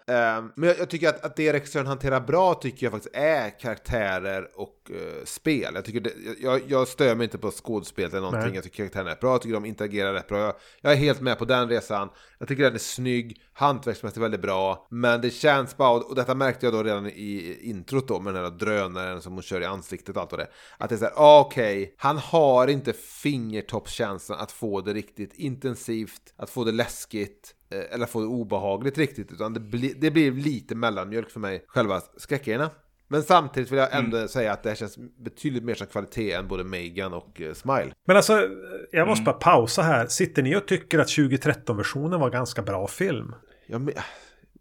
[0.56, 4.50] men jag, jag tycker att, att det regissören hanterar bra tycker jag faktiskt är karaktärer
[4.56, 5.72] och eh, spel.
[5.74, 6.12] Jag, tycker det,
[6.42, 8.48] jag, jag stör mig inte på skådespelet eller någonting.
[8.48, 8.56] Nej.
[8.56, 10.40] Jag tycker karaktärerna är bra, jag tycker de interagerar rätt bra.
[10.40, 12.10] Jag, jag är helt med på den resan.
[12.40, 14.88] Jag tycker den är snygg, hantverksmässigt väldigt bra.
[14.90, 18.44] Men det känns bara, och detta märkte jag då redan i introt då med den
[18.44, 20.48] här drönaren som hon kör i ansiktet och allt vad det.
[20.78, 26.34] Att det är såhär, ah, okej, han har inte fingertoppskänslan att få det riktigt intensivt,
[26.38, 29.32] att få det läskigt eh, eller få det obehagligt riktigt.
[29.32, 32.70] Utan det, bli, det blir lite mellanmjölk för mig, själva skräckgrejerna.
[33.08, 36.48] Men samtidigt vill jag ändå säga att det här känns betydligt mer som kvalitet än
[36.48, 37.92] både Megan och eh, Smile.
[38.08, 38.48] Men alltså,
[38.92, 40.08] jag måste bara pausa här.
[40.08, 43.36] Sitter ni och tycker att 2013-versionen var ganska bra film?
[43.68, 43.94] Jag, men-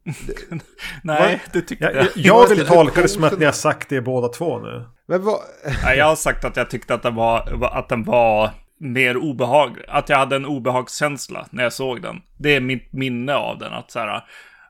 [1.02, 2.08] Nej, det tyckte Jag, jag.
[2.14, 4.84] jag, vill det tolka det som att ni har sagt det båda två nu.
[5.06, 5.40] men vad...
[5.84, 8.50] Nej, jag har sagt att jag tyckte att den var, att den var
[8.80, 9.84] mer obehaglig.
[9.88, 12.22] Att jag hade en obehagskänsla när jag såg den.
[12.36, 13.72] Det är mitt minne av den.
[13.72, 14.24] Att så här,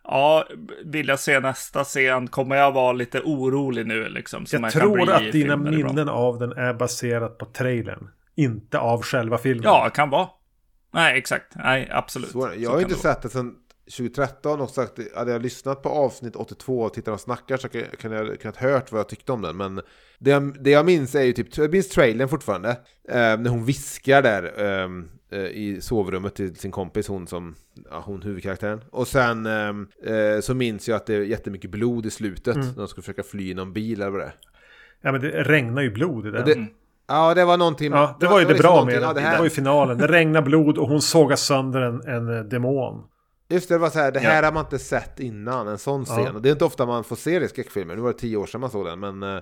[0.05, 0.45] ja,
[0.85, 2.29] vill jag se nästa scen?
[2.29, 4.47] Kommer jag vara lite orolig nu liksom?
[4.47, 8.09] Som Jag kan tror bli att dina minnen av den är baserat på trailern.
[8.35, 9.65] Inte av själva filmen.
[9.65, 10.29] Ja, kan vara.
[10.93, 11.53] Nej, exakt.
[11.55, 12.31] Nej, absolut.
[12.31, 13.55] Så, jag har inte sett det sedan
[13.91, 18.13] 2013 och sagt, hade jag lyssnat på avsnitt 82 och tittat och snackar så kan
[18.13, 19.57] jag kunnat hört vad jag tyckte om den.
[19.57, 19.81] Men
[20.19, 22.69] det jag, det jag minns är ju typ, jag minns trailern fortfarande.
[23.09, 27.55] Eh, när hon viskar där ehm, eh, i sovrummet till sin kompis, hon som,
[27.91, 28.81] ja, hon huvudkaraktären.
[28.91, 32.55] Och sen ehm, eh, så minns jag att det är jättemycket blod i slutet.
[32.55, 32.67] Mm.
[32.67, 34.35] När de ska försöka fly i någon bil eller vad det är.
[35.03, 36.45] Ja, men det regnar ju blod i den.
[36.47, 36.67] Det,
[37.11, 37.93] Ja, det var någonting.
[37.93, 39.23] ja, det var ju det liksom bra någonting- med den.
[39.23, 39.99] ja, det det, var ju finalen.
[39.99, 43.05] Det regnar blod och hon sågar sönder en, en demon.
[43.51, 44.47] Just det, det var så här, det här Ja.
[44.49, 46.25] har man inte sett innan, en sån scen.
[46.25, 46.33] Ja.
[46.41, 47.97] Det är inte ofta man får se det i skräckfilmer.
[47.97, 49.41] Nu var det tio år sedan man såg den, men eh,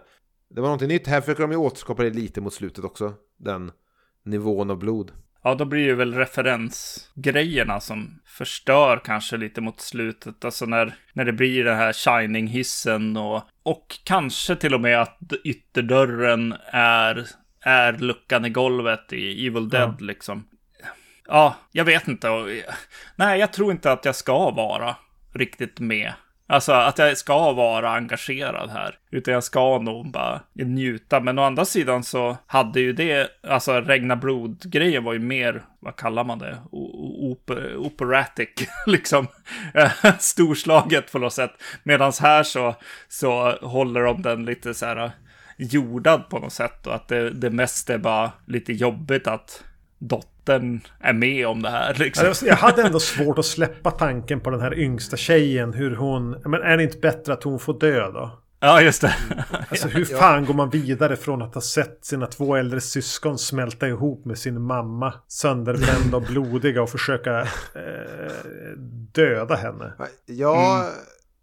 [0.55, 1.07] det var någonting nytt.
[1.07, 3.15] Här försöker de ju återskapa det lite mot slutet också.
[3.39, 3.71] Den
[4.25, 5.13] nivån av blod.
[5.43, 10.45] Ja, då blir det väl referensgrejerna som förstör kanske lite mot slutet.
[10.45, 15.19] Alltså när, när det blir den här shining-hissen och, och kanske till och med att
[15.45, 17.27] ytterdörren är,
[17.61, 20.45] är luckan i golvet i Evil Dead liksom.
[21.29, 22.29] Ja, jag vet inte.
[23.17, 24.97] Nej, jag tror inte att jag ska vara
[25.33, 26.13] riktigt med.
[26.51, 28.99] Alltså att jag ska vara engagerad här.
[29.11, 31.21] Utan jag ska nog bara njuta.
[31.21, 35.97] Men å andra sidan så hade ju det, alltså regna blod-grejen var ju mer, vad
[35.97, 36.59] kallar man det?
[36.71, 38.49] O- op operatic,
[38.87, 39.27] liksom.
[40.19, 41.53] Storslaget på något sätt.
[41.83, 42.75] Medan här så,
[43.09, 45.11] så håller de den lite så här eh,
[45.57, 46.87] jordad på något sätt.
[46.87, 49.65] Och att det, det mest är bara lite jobbigt att
[49.99, 51.95] dottern är med om det här.
[51.95, 52.27] Liksom.
[52.27, 55.73] Var- Jag hade ändå svårt att släppa tanken på den här yngsta tjejen.
[55.73, 56.31] Hur hon...
[56.45, 58.39] Men är det inte bättre att hon får dö då?
[58.61, 59.15] Ja, just det.
[59.71, 63.89] Alltså hur fan går man vidare från att ha sett sina två äldre syskon smälta
[63.89, 68.73] ihop med sin mamma sönderbrända och blodiga och försöka eh,
[69.15, 69.93] döda henne?
[70.27, 70.85] Jag,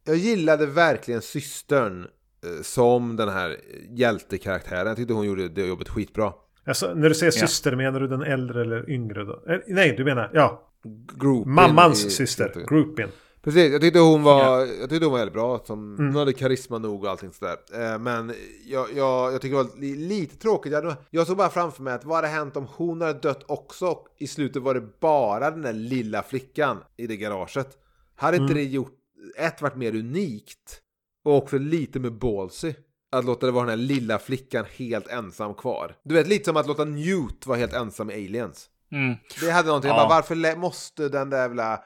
[0.06, 3.58] jag gillade verkligen systern eh, som den här
[3.90, 4.88] hjältekaraktären.
[4.88, 6.34] Jag tyckte hon gjorde det jobbet skitbra.
[6.66, 9.44] Alltså när du säger syster menar du den äldre eller yngre då?
[9.50, 10.72] Eh, nej, du menar ja,
[11.20, 13.08] Groupin mammans i- syster, groupin.
[13.42, 15.62] Precis, jag tyckte hon var, jag tyckte hon var väldigt bra.
[15.66, 16.06] Som, Mm.
[16.08, 17.56] Hon hade karisma nog och allting sådär.
[17.74, 18.34] Eh, men
[18.66, 20.72] jag, jag, jag tycker det var li, lite tråkigt.
[20.74, 23.86] Jag, jag såg bara framför mig att vad hade hänt om hon hade dött också?
[23.88, 27.78] Och I slutet var det bara den där lilla flickan i det garaget.
[28.16, 28.64] Hade inte Mm.
[28.66, 28.94] det gjort,
[29.38, 30.82] ett, varit mer unikt?
[31.24, 32.74] Och också lite mer ballsy.
[33.12, 35.96] Att låta det vara den här lilla flickan helt ensam kvar.
[36.04, 38.70] Du vet, lite som att låta Newt vara helt ensam i Aliens.
[38.92, 39.16] Mm.
[39.42, 39.96] Det hade någonting, Ja.
[39.96, 41.84] bara, varför måste den där jävla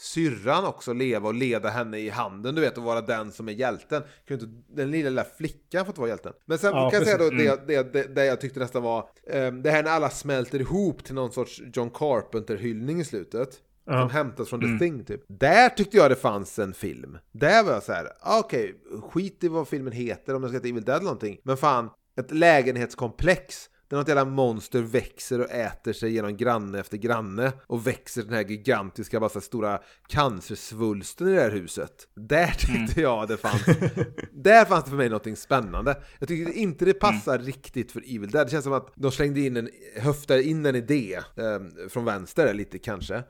[0.00, 3.52] syrran också leva och leda henne i handen, du vet, och vara den som är
[3.52, 4.02] hjälten?
[4.02, 6.32] Kan ju inte den lilla, lilla flickan fått vara hjälten?
[6.46, 7.50] Men sen Ja, kan jag säga då precis.
[7.66, 11.04] det, det, det, det jag tyckte nästan var, um, det här när alla smälter ihop
[11.04, 13.48] till någon sorts John Carpenter-hyllning i slutet.
[13.84, 14.06] Som Ja.
[14.08, 14.78] hämtas från Mm.
[14.78, 15.20] The Thing typ.
[15.28, 17.18] Där tyckte jag det fanns en film.
[17.32, 18.74] Där var jag så här, ah, okej,
[19.12, 21.38] skit i vad filmen heter, om den ska heta Evil Dead eller någonting.
[21.42, 26.96] Men fan, ett lägenhetskomplex där något jävla monster växer och äter sig genom granne efter
[26.96, 31.92] granne och växer den här gigantiska, bara så här stora cancersvulsten i det här huset.
[32.16, 33.62] Där tyckte jag det fanns,
[34.32, 35.96] där fanns det för mig någonting spännande.
[36.18, 38.46] Jag tycker inte det passar riktigt för Evil Dead.
[38.46, 42.54] Det känns som att de slängde in en, höftade in en idé eh, från vänster
[42.54, 43.22] lite kanske.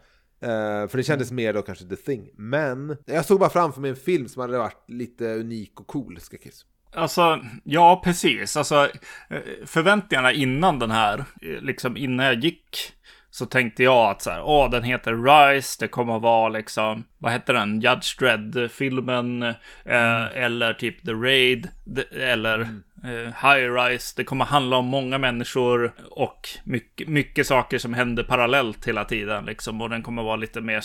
[0.44, 2.28] Eh, för det kändes mer då kanske The Thing.
[2.36, 6.18] Men jag såg bara framför mig en film som hade varit lite unik och cool,
[6.20, 6.64] skräckis.
[6.94, 8.56] Alltså, ja, precis.
[8.56, 8.88] Alltså,
[9.30, 12.92] eh, förväntningarna innan den här, eh, liksom innan jag gick,
[13.30, 17.04] så tänkte jag att så här, åh, den heter Rise, det kommer att vara liksom,
[17.18, 20.28] vad heter den, Judge Dredd-filmen, eh, mm.
[20.34, 21.68] eller typ The Raid,
[22.12, 22.82] eller mm.
[23.04, 24.14] Eh, High Rise.
[24.16, 29.44] Det kommer handla om många människor och mycket, mycket saker som händer parallellt hela tiden,
[29.44, 30.82] liksom, och den kommer vara lite mer,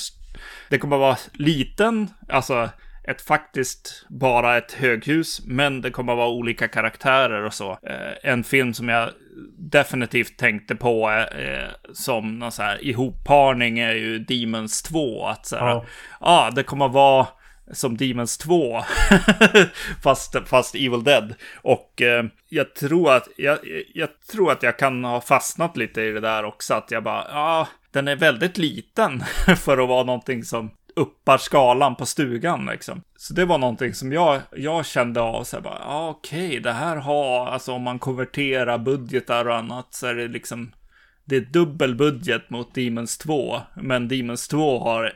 [0.69, 2.69] det kommer vara liten, alltså,
[3.03, 7.71] ett faktiskt bara ett höghus, men det kommer vara olika karaktärer och så.
[7.71, 9.09] Eh, en film som jag
[9.57, 15.25] definitivt tänkte på eh, som någon så här ihopparning är ju Demons 2.
[15.25, 15.85] Att så här, ja.
[16.19, 17.27] ah, det kommer vara
[17.71, 18.81] som Demons 2.
[20.03, 21.33] fast, fast Evil Dead.
[21.61, 23.57] Och eh, jag, tror att, jag,
[23.93, 26.73] jag tror att jag kan ha fastnat lite i det där också.
[26.73, 29.19] Att jag bara, ja, ah, den är väldigt liten
[29.57, 33.01] för att vara någonting som uppar skalan på stugan liksom.
[33.17, 36.59] Så det var någonting som jag, jag kände av så här bara, ja okej, okay,
[36.59, 40.71] det här har, alltså om man konverterar budgetar och annat så är det liksom,
[41.25, 45.13] det är dubbel budget mot Demons 2, men Demons 2 har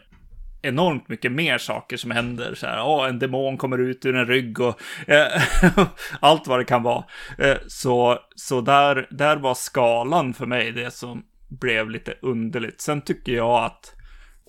[0.63, 2.55] enormt mycket mer saker som händer.
[2.55, 5.41] Så här, oh, en demon kommer ut ur en rygg och eh,
[6.19, 7.03] allt vad det kan vara.
[7.37, 12.81] Eh, så så där, där var skalan för mig det som blev lite underligt.
[12.81, 13.95] Sen tycker jag att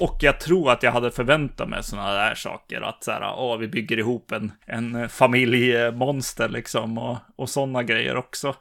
[0.01, 2.81] och jag tror att jag hade förväntat mig sådana där saker.
[2.81, 6.99] Att så här, oh, vi bygger ihop en, en familjemonster liksom.
[6.99, 8.55] Och, och sådana grejer också.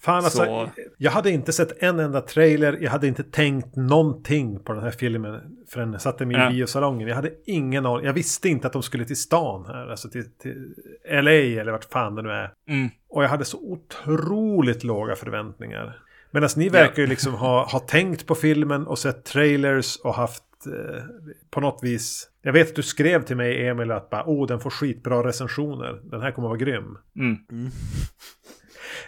[0.00, 0.70] Fan alltså, så...
[0.98, 2.78] jag hade inte sett en enda trailer.
[2.80, 6.50] Jag hade inte tänkt någonting på den här filmen förrän jag satte mig i ja.
[6.50, 7.08] biosalongen.
[7.08, 8.06] Jag hade ingen aning.
[8.06, 9.90] Jag visste inte att de skulle till stan här.
[9.90, 10.74] Alltså till, till
[11.10, 12.52] LA eller vart fan det nu är.
[12.68, 12.88] Mm.
[13.08, 15.98] Och jag hade så otroligt låga förväntningar.
[16.30, 20.44] Medan ni verkar ju liksom ha, ha tänkt på filmen och sett trailers och haft
[20.66, 21.02] eh,
[21.50, 22.28] på något vis.
[22.42, 26.00] Jag vet att du skrev till mig Emil att bara, oh, den får skitbra recensioner.
[26.04, 26.98] Den här kommer vara grym.
[27.16, 27.36] Mm.
[27.50, 27.70] Mm.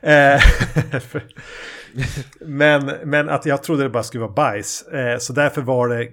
[0.03, 0.41] Eh,
[2.41, 4.83] men, men att jag trodde det bara skulle vara bajs.
[4.83, 6.11] Eh, så därför var det eh,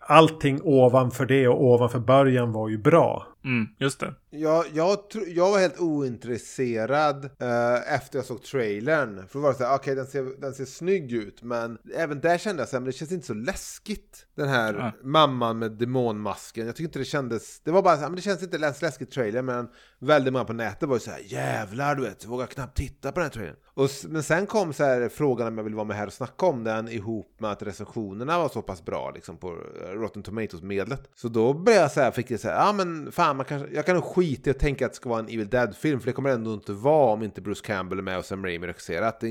[0.00, 3.33] allting ovanför det och ovanför början var ju bra.
[3.44, 4.14] Mm, just det.
[4.30, 9.28] Jag, jag, jag var helt ointresserad uh, efter jag såg trailern.
[9.28, 11.78] För då var det så här, okej okay, den, ser, den ser snygg ut, men
[11.94, 14.26] även där kände jag så här, men det känns inte så läskigt.
[14.34, 14.92] Den här ja.
[15.02, 16.66] mamman med demonmasken.
[16.66, 18.82] Jag tycker inte det kändes, det var bara så här, men det känns inte ens
[18.82, 19.68] läskigt trailer, men
[19.98, 23.12] väldigt många på nätet var ju så här, jävlar du vet, jag vågar knappt titta
[23.12, 23.56] på den här trailern.
[23.74, 26.46] Och, men sen kom så här frågan om jag vill vara med här och snacka
[26.46, 29.50] om den ihop med att recensionerna var så pass bra liksom på
[29.92, 31.10] Rotten Tomatoes-medlet.
[31.14, 33.86] Så då började jag så här, fick jag säga, ja men fan, man kanske, jag
[33.86, 36.12] kan nog skita i att tänka att det ska vara en Evil Dead-film, för det
[36.12, 39.24] kommer ändå inte vara om inte Bruce Campbell är med och Sam Raimi regisserat.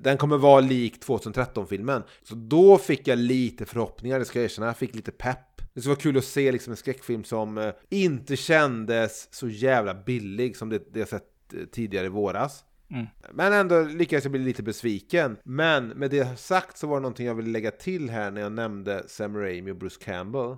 [0.00, 2.02] Den kommer vara lik 2013-filmen.
[2.22, 4.66] Så då fick jag lite förhoppningar, det ska jag erkänna.
[4.66, 5.38] Jag fick lite pepp.
[5.74, 9.94] Det skulle vara kul att se liksom en skräckfilm som eh, inte kändes så jävla
[9.94, 11.24] billig som det, det jag sett
[11.54, 12.64] eh, tidigare i våras.
[12.90, 13.06] Mm.
[13.32, 15.36] Men ändå lyckades jag bli lite besviken.
[15.44, 18.52] Men med det sagt så var det någonting jag ville lägga till här när jag
[18.52, 20.56] nämnde Sam Raimi och Bruce Campbell.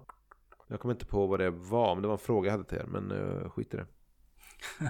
[0.72, 2.78] Jag kommer inte på vad det var, men det var en fråga jag hade till
[2.78, 3.86] er, men uh, skit i det.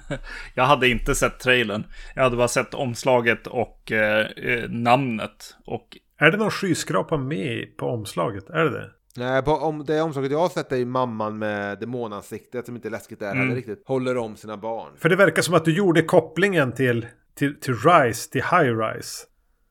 [0.54, 1.84] jag hade inte sett trailern.
[2.14, 5.56] Jag hade bara sett omslaget och eh, eh, namnet.
[5.66, 5.98] Och...
[6.18, 8.50] Är det någon skyskrapa med på omslaget?
[8.50, 8.90] Är det det?
[9.16, 12.88] Nej, på om, det omslaget jag har sett är ju mamman med demonansiktet som inte
[12.88, 13.54] är läskigt där mm.
[13.54, 13.82] riktigt.
[13.86, 14.92] Håller om sina barn.
[14.96, 19.26] För det verkar som att du gjorde kopplingen till, till, till Rise, till High Rise.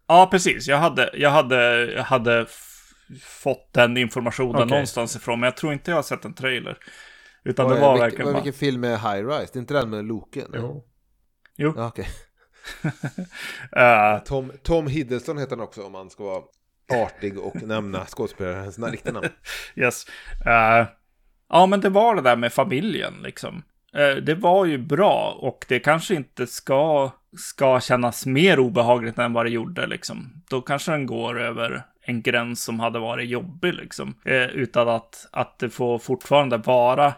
[0.07, 0.67] Ja, precis.
[0.67, 2.45] Jag hade, jag hade, jag hade
[3.19, 4.67] fått den informationen okay.
[4.67, 5.39] någonstans ifrån.
[5.39, 6.77] Men jag tror inte jag har sett en trailer.
[7.43, 8.43] Utan och, det var vilken, verkligen bara...
[8.43, 9.53] Vilken film är High Rise?
[9.53, 10.51] Det är inte den med Loken?
[10.53, 10.85] Jo.
[11.57, 11.73] Jo.
[11.77, 12.05] Ja, okay.
[13.77, 16.43] uh, Tom, Tom Hiddleston heter han också om man ska vara
[17.05, 19.27] artig och nämna skådespelarens riktiga namn.
[19.75, 20.05] Yes.
[20.45, 20.87] Uh,
[21.49, 23.63] ja, men det var det där med familjen liksom.
[23.97, 29.33] Uh, det var ju bra och det kanske inte ska, ska kännas mer obehagligt än
[29.33, 30.43] vad det gjorde liksom.
[30.49, 34.15] Då kanske den går över en gräns som hade varit jobbig liksom.
[34.25, 37.13] Eh, utan att, att det får fortfarande vara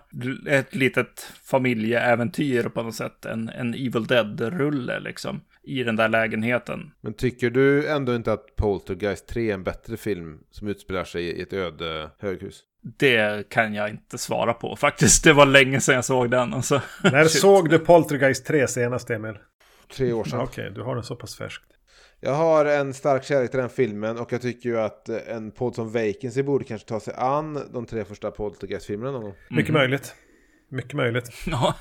[0.47, 3.25] ett litet familjeäventyr på något sätt.
[3.25, 5.41] En, en Evil Dead-rulle liksom.
[5.63, 6.91] I den där lägenheten.
[7.01, 11.23] Men tycker du ändå inte att Poltergeist 3 är en bättre film som utspelar sig
[11.23, 12.63] i ett öde höghus?
[12.99, 15.23] Det kan jag inte svara på faktiskt.
[15.23, 16.53] Det var länge sedan jag såg den.
[16.53, 16.81] Alltså.
[17.03, 19.37] När såg du Poltergeist 3 senast, Emil?
[19.95, 20.39] Tre år sedan.
[20.39, 21.65] Okej, okay, du har den så pass färskt.
[22.25, 25.75] Jag har en stark kärlek till den filmen och jag tycker ju att en podd
[25.75, 29.33] som Vacancy borde kanske ta sig an de tre första Poltergeist-filmerna någon gång.
[29.49, 29.81] Mycket mm.
[29.81, 30.15] möjligt.
[30.69, 31.29] Mycket möjligt.
[31.45, 31.75] Ja.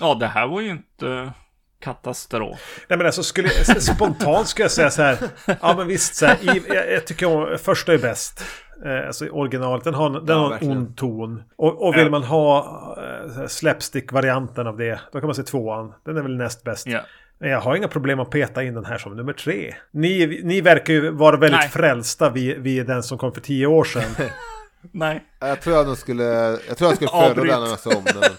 [0.00, 1.32] ja, det här var ju inte
[1.80, 2.84] katastrof.
[2.88, 5.18] Nej men alltså skulle spontant skulle jag säga så här.
[5.60, 8.44] Ja men visst så här, i, jag, jag, tycker om, första är bäst.
[8.84, 11.42] Eh, alltså originalet, den har, den ja, har en ond ton.
[11.56, 12.10] Och, och vill ja.
[12.10, 15.94] man ha eh, slapstick-varianten av det, då kan man se tvåan.
[16.04, 16.86] Den är väl näst bäst.
[16.86, 17.00] Ja.
[17.38, 19.74] Jag har inga problem att peta in den här som nummer tre.
[19.90, 21.68] Ni, ni verkar ju vara väldigt Nej.
[21.68, 24.10] frälsta vid, vid den som kom för tio år sedan.
[24.92, 25.24] Nej.
[25.38, 26.24] Jag tror jag nog skulle,
[26.68, 28.22] jag tror jag skulle föredra den jag såg om den.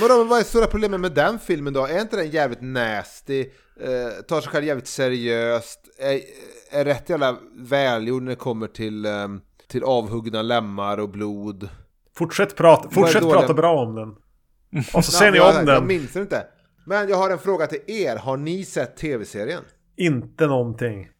[0.00, 1.86] Men då, vad är stora problemet med den filmen då?
[1.86, 3.40] Är inte den jävligt nasty?
[3.80, 5.80] Eh, tar sig själv jävligt seriöst?
[5.98, 6.20] Är,
[6.80, 11.68] är rätt jävla välgjord när det kommer till, ehm, till avhuggna lemmar och blod?
[12.16, 14.14] Fortsätt prata, fortsätt prata bra om den.
[14.94, 15.86] Och så ser ni jag, om Jag den.
[15.86, 16.46] minns den inte.
[16.86, 18.16] Men jag har en fråga till er.
[18.16, 19.62] Har ni sett tv-serien?
[19.96, 21.10] Inte någonting.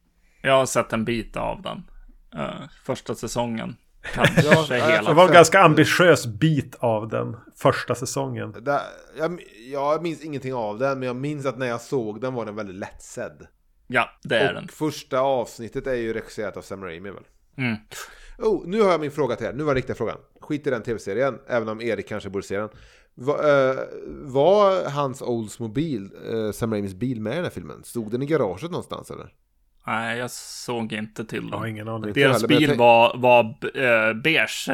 [0.42, 1.82] Jag har sett en bit av den.
[2.36, 3.76] Eh, första säsongen.
[4.14, 5.08] Kanske Ja, hela.
[5.08, 8.54] Det var en ganska ambitiös bit av den första säsongen.
[8.60, 8.80] Där,
[9.18, 9.40] jag,
[9.72, 12.56] jag minns ingenting av den, men jag minns att när jag såg den var den
[12.56, 13.46] väldigt lättsedd.
[13.86, 14.68] Ja, det är och den.
[14.68, 17.24] första avsnittet är ju regisserat av Sam Raimi väl?
[17.56, 17.76] Mm.
[18.38, 19.52] Oh, nu har jag min fråga till er.
[19.52, 20.16] Nu var den riktiga frågan.
[20.40, 22.68] Skit i den tv-serien, även om Erik kanske borde se den.
[23.16, 23.76] Va, eh,
[24.24, 27.84] var hans Oldsmobile, uh, Sam Raimis bil med i den här filmen?
[27.84, 29.28] Stod den i garaget någonstans eller?
[29.86, 31.70] Nej, jag såg inte till Jag har dem.
[31.70, 32.12] ingen aning.
[32.12, 33.40] Deras heller, men jag bil var, var
[33.74, 34.70] eh, beige.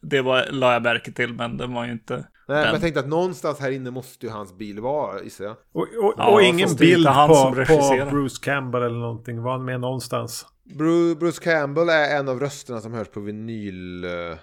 [0.00, 2.14] Det var, la jag märke till, men den var ju inte...
[2.14, 2.24] Nej,
[2.56, 2.72] men Den.
[2.72, 5.56] jag tänkte att någonstans här inne måste ju hans bil vara, gissar jag.
[5.72, 8.10] Och, och, Ja, och ingen bild på, som på.
[8.10, 9.42] Bruce Campbell eller någonting.
[9.42, 10.46] Var han med någonstans?
[10.78, 14.36] Bru- Bruce Campbell är en av rösterna som hörs på vinyl, uh,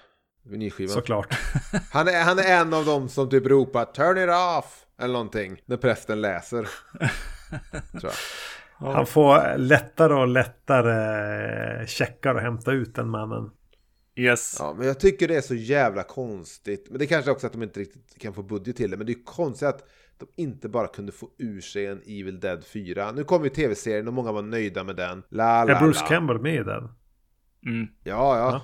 [0.43, 0.93] vinylskivan.
[0.93, 1.39] Såklart.
[1.91, 5.61] Han är, han är en av dem som typ ropar 'Turn it off' eller någonting
[5.65, 6.61] när prästen läser.
[7.99, 8.11] Tror
[8.79, 8.93] jag.
[8.93, 13.51] Han får lättare och lättare checkar att hämta ut den mannen.
[14.15, 14.55] Yes.
[14.59, 16.87] Ja, men jag tycker det är så jävla konstigt.
[16.89, 18.97] Men det kanske också att de inte riktigt kan få budget till det.
[18.97, 19.83] Men det är ju konstigt att
[20.17, 23.11] de inte bara kunde få ur sig en Evil Dead 4.
[23.11, 25.23] Nu kom ju tv-serien och många var nöjda med den.
[25.29, 26.07] La, la, Är Bruce la.
[26.07, 26.89] Campbell med i den?
[27.65, 27.87] Mm.
[28.03, 28.61] Ja, ja.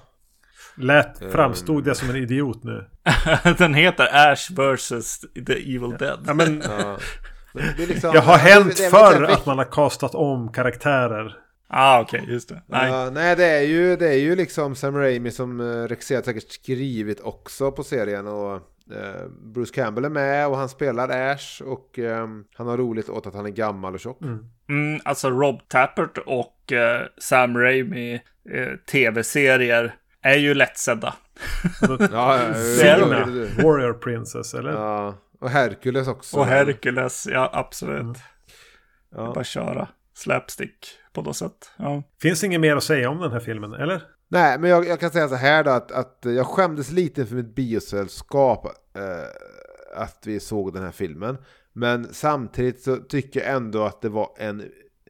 [0.76, 1.32] Lät, Ehm.
[1.32, 2.86] framstod jag som en idiot nu?
[3.58, 5.20] den heter Ash vs.
[5.48, 6.20] The Evil Dead.
[6.28, 10.52] Ja, men det är liksom- jag har hänt det förr att man har kastat om
[10.52, 11.36] karaktärer.
[11.72, 12.62] Ah, okej, just det.
[12.68, 12.92] Nej.
[12.92, 16.52] Ja, nej, det är, ju, det är ju liksom Sam Raimi som uh, regisserat säkert
[16.52, 18.28] skrivit också på serien.
[18.28, 18.54] Och
[18.96, 21.62] eh, Bruce Campbell är med och han spelar Ash.
[21.66, 24.22] Och ehm, han har roligt åt att han är gammal och tjock.
[24.70, 28.14] Mm, alltså Rob Tappert och eh, Sam Raimi
[28.54, 31.16] eh, tv-serier är ju lättsedda.
[32.12, 34.72] Ja, det- Warrior Princess, eller?
[34.72, 36.38] Ja, och Hercules också.
[36.38, 38.18] Och Hercules, ja absolut.
[39.16, 39.32] Ja.
[39.36, 41.72] Bara köra slapstick på något sätt.
[41.78, 42.04] Ja.
[42.22, 44.02] Finns inget mer att säga om den här filmen, eller?
[44.28, 47.36] Nej, men jag, jag kan säga så här då att, att jag skämdes lite för
[47.36, 48.66] mitt biosällskap
[48.96, 51.38] eh, att vi såg den här filmen.
[51.74, 54.60] Men samtidigt så tycker jag ändå att det var en,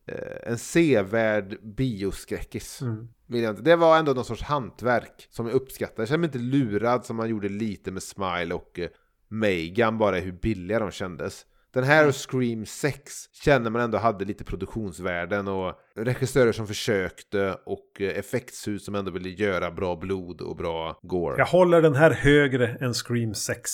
[0.07, 0.18] eh,
[0.51, 2.82] en sevärd bioskräckis.
[2.82, 3.07] Mm.
[3.30, 3.62] Vill jag inte.
[3.62, 6.02] Det var ändå någon sorts hantverk som jag uppskattar.
[6.02, 8.90] Jag känner mig inte lurad som man gjorde lite med Smile och eh,
[9.30, 11.46] Megan, bara hur billiga de kändes.
[11.74, 17.58] Den här och Scream 6 känner man ändå hade lite produktionsvärden och regissörer som försökte
[17.66, 21.36] och eh, effektshus som ändå ville göra bra blod och bra gore.
[21.38, 23.72] Jag håller den här högre än Scream 6.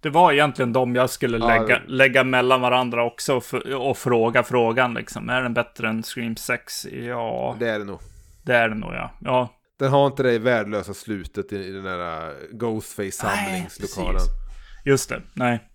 [0.00, 3.54] Det var egentligen de jag skulle Ja, lägga, det- lägga mellan varandra också och,
[3.90, 5.28] och fråga frågan liksom.
[5.28, 6.86] Är den bättre än Scream 6?
[6.86, 7.98] Ja, Det är det nog.
[8.50, 9.10] Det är den nog ja.
[9.20, 9.48] Ja,
[9.78, 14.20] Den har inte det värdelösa slutet i, i den där Nej, Ghostface-samlingslokalen.
[14.84, 15.22] just det.
[15.34, 15.66] Nej.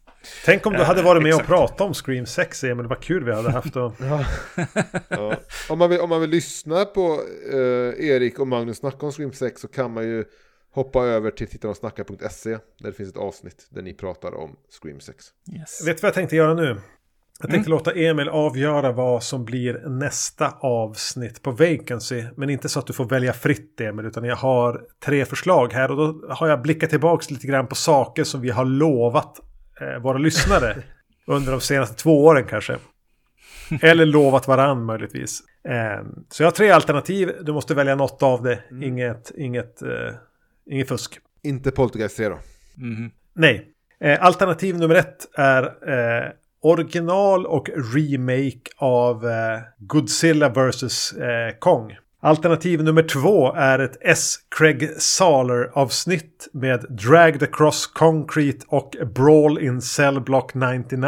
[0.46, 1.50] Tänk om du hade varit med exakt.
[1.50, 2.88] och pratat om Scream 6, Emil.
[2.88, 3.76] Vad kul vi hade haft.
[3.76, 3.94] Och...
[5.10, 5.36] Ja.
[5.70, 7.22] Om, man vill, om man vill lyssna på
[7.52, 10.24] eh, Erik och Magnus snacka om Scream 6 så kan man ju
[10.72, 15.26] hoppa över till tittarosnackar.se där det finns ett avsnitt där ni pratar om Scream 6.
[15.58, 15.88] Yes.
[15.88, 16.78] Vet du vad jag tänkte göra nu?
[17.42, 17.78] Jag tänkte Mm.
[17.78, 22.24] låta Emil avgöra vad som blir nästa avsnitt på Vacancy.
[22.38, 25.92] Men inte så att du får välja fritt Emil, utan jag har tre förslag här.
[25.92, 29.40] Och då har jag blickat tillbaka lite grann på saker som vi har lovat
[29.82, 30.76] eh, våra lyssnare.
[31.28, 32.78] under de senaste två åren kanske.
[33.82, 35.40] Eller lovat varann möjligtvis.
[35.70, 37.32] Eh, så jag har tre alternativ.
[37.42, 38.60] Du måste välja något av det.
[38.84, 40.14] Inget, inget, eh,
[40.66, 41.20] inget fusk.
[41.44, 42.40] Inte Poltergeist 3 då.
[42.78, 43.12] Mhm.
[43.34, 43.72] Nej.
[44.00, 46.32] Eh, alternativ nummer ett är eh,
[46.66, 51.14] original och remake av eh, Godzilla vs.
[51.14, 51.98] Eh, Kong.
[52.22, 54.36] Alternativ nummer två är ett S.
[54.58, 61.08] Craig Saler avsnitt med Dragged Across Concrete och Brawl in Cell Block 99.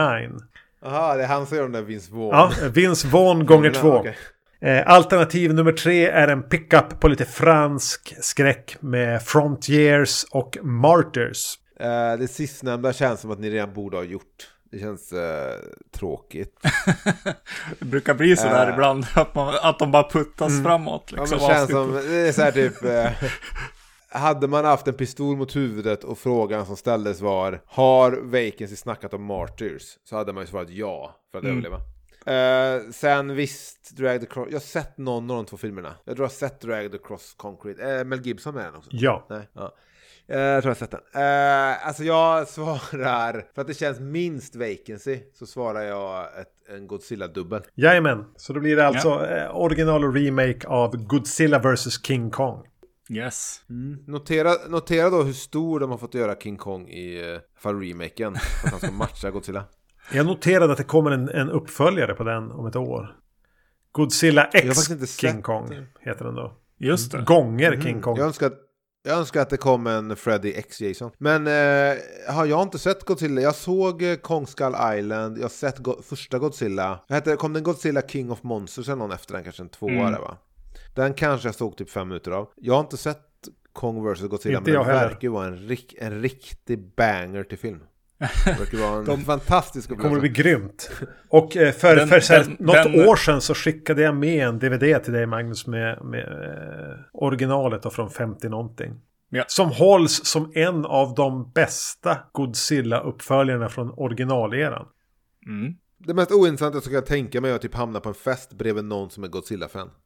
[0.84, 2.30] Jaha, det är han som gör de där Vince Vaughn.
[2.32, 3.94] Ja, Vince Vaughn gånger två.
[3.94, 4.16] okej.
[4.62, 11.60] Eh, alternativ nummer tre är en pickup på lite fransk skräck med Frontiers och Martyrs.
[11.80, 14.48] Eh, det sistnämnda känns som att ni redan borde ha gjort.
[14.72, 15.60] Det känns eh,
[15.92, 16.60] tråkigt.
[17.80, 18.74] Det brukar bli så där Eh.
[18.74, 20.64] ibland, att, man, att de bara puttas Mm.
[20.64, 21.14] framåt.
[21.16, 22.84] Ja, Liksom, men det känns som, det är så här typ...
[22.84, 28.76] Eh, hade man haft en pistol mot huvudet och frågan som ställdes var Har Vacancy
[28.76, 29.98] snackat om Martyrs?
[30.04, 31.58] Så hade man ju svarat ja för att Mm.
[31.58, 31.82] överleva.
[32.26, 34.48] Eh, sen visst, Drag the Cross.
[34.50, 35.96] Jag har sett någon av de två filmerna.
[36.06, 37.92] Jag tror jag har sett Drag the Cross Concrete.
[37.98, 38.90] Eh, Mel Gibson med den också.
[38.94, 39.26] Ja.
[39.30, 39.76] Nej, ja.
[40.30, 41.02] Eh, jag tror jag har sett den.
[41.14, 46.88] Eh, alltså jag svarar, för att det känns minst vacancy, så svarar jag ett, en
[46.88, 47.62] Godzilla-dubbel.
[47.76, 48.26] Jajamän.
[48.36, 52.64] Så då blir det alltså eh, original och remake av Godzilla vs King Kong.
[53.10, 53.62] Yes.
[54.08, 58.36] Notera, notera då hur stor de har fått göra King Kong i fall remaken.
[58.36, 59.64] För att han ska matcha Godzilla.
[60.14, 63.16] Jag noterade att det kommer en, en uppföljare på den om ett år.
[63.92, 66.10] Godzilla X King Kong det.
[66.10, 66.58] heter den då.
[66.78, 67.22] Just det.
[67.22, 68.18] Gånger King Kong.
[68.18, 68.52] Jag önskar,
[69.08, 71.12] jag önskar att det kom en Freddy X Jason.
[71.18, 71.98] Men eh,
[72.34, 73.42] har jag inte sett Godzilla.
[73.42, 75.38] Jag såg eh, Kong Skull Island.
[75.38, 77.00] Jag har sett go- första Godzilla.
[77.08, 77.36] Det?
[77.40, 79.44] Kom den Godzilla King of Monsters eller någon efter den?
[79.44, 80.12] Kanske en tvåa Mm.
[80.22, 80.38] va?
[80.96, 82.50] Den kanske jag såg typ fem minuter av.
[82.56, 83.22] Jag har inte sett
[83.74, 84.58] Kong vs Godzilla.
[84.58, 87.80] Inte men den verkar ju vara en, rik, en riktig banger till film.
[88.20, 90.44] Det vara en De- fantastisk Det kommer att upplevelse.
[90.44, 90.92] bli grymt.
[91.30, 94.60] Och eh, för, Den- för den- något den- år sedan så skickade jag med en
[94.60, 98.94] DVD till dig Magnus med, med eh, originalet då från 50 någonting.
[99.30, 99.44] Ja.
[99.48, 104.86] Som hålls som en av de bästa Godzilla-uppföljarna från originaleran.
[105.48, 105.74] Mm.
[106.00, 108.86] Det mest ointressanta jag skulle tänka mig är att typ hamna på en fest bredvid
[108.86, 109.90] någon som är Godzilla-fan.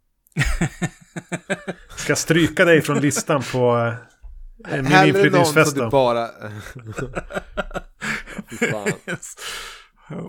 [1.96, 3.94] Ska jag stryka dig från listan på eh,
[4.72, 6.28] min Hellre någon som du bara...
[9.08, 9.36] Yes.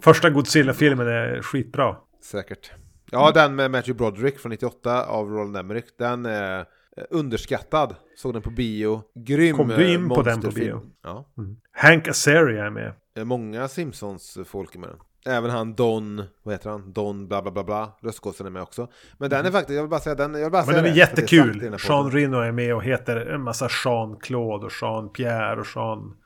[0.02, 1.96] Första Godzilla-filmen är skitbra.
[2.24, 2.70] Säkert.
[3.10, 5.84] Ja, den med Matthew Broderick från 98 av Roland Emmerich.
[5.98, 6.64] Den är eh,
[7.10, 7.94] underskattad.
[8.16, 9.02] Såg den på bio.
[9.14, 10.82] Grym Kom du in eh, på den på bio?
[11.02, 11.26] Ja.
[11.72, 12.94] Hank Azaria är med.
[13.26, 14.98] Många Simpsons-folk är med den.
[15.26, 16.92] Även han Don, vad heter han?
[16.92, 17.92] Don bla bla bla bla.
[18.00, 18.88] Röstskådisen är med också.
[19.18, 20.88] Men den är faktiskt, jag vill bara säga den, jag vill bara Men den är
[20.88, 21.58] det, det jättekul.
[21.58, 22.10] den här Jean.
[22.10, 26.16] Reno är med och heter en massa Jean-Claude och Jean-Pierre och Jean...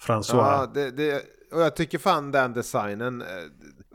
[0.00, 0.36] François.
[0.36, 1.22] Ja, det, det,
[1.52, 3.24] och jag tycker fan den designen.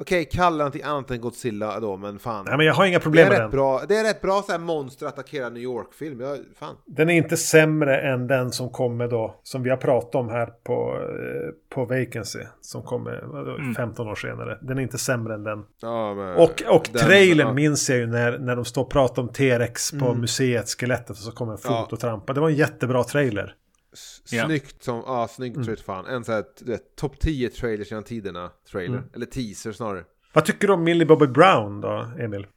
[0.02, 2.46] Okej, kalla någonting annat än Godzilla då, men fan.
[2.46, 3.52] Nej men jag har inga det, problem är med rätt den.
[3.52, 6.20] bra, det är rätt bra så här monster attackerar New York-film.
[6.22, 6.76] Jag, fan.
[6.86, 9.40] Den är inte sämre än den som kommer då.
[9.44, 12.40] Som vi har pratat om här på, eh, på Vacancy.
[12.62, 13.76] Som kommer vadå, Mm.
[13.76, 14.58] 15 år senare.
[14.62, 15.64] Den är inte sämre än den.
[15.82, 17.54] Ja, men, Och, och den- trailern ja.
[17.54, 21.10] minns jag ju när, när de står och pratar om T-Rex på museet, skelettet.
[21.10, 21.88] Och så kommer en fot Ja.
[21.92, 22.34] och trampar.
[22.34, 23.56] Det var en jättebra trailer.
[23.94, 24.46] S- Ja.
[24.46, 25.76] Snyggt som, ja snyggt Mm.
[25.78, 26.06] fan.
[26.06, 28.98] En sån här, du vet, topp 10 trailers genom tiderna trailer.
[28.98, 29.10] Mm.
[29.16, 30.04] Eller teaser snarare.
[30.34, 32.48] Vad tycker du om Millie Bobby Brown då, Emil?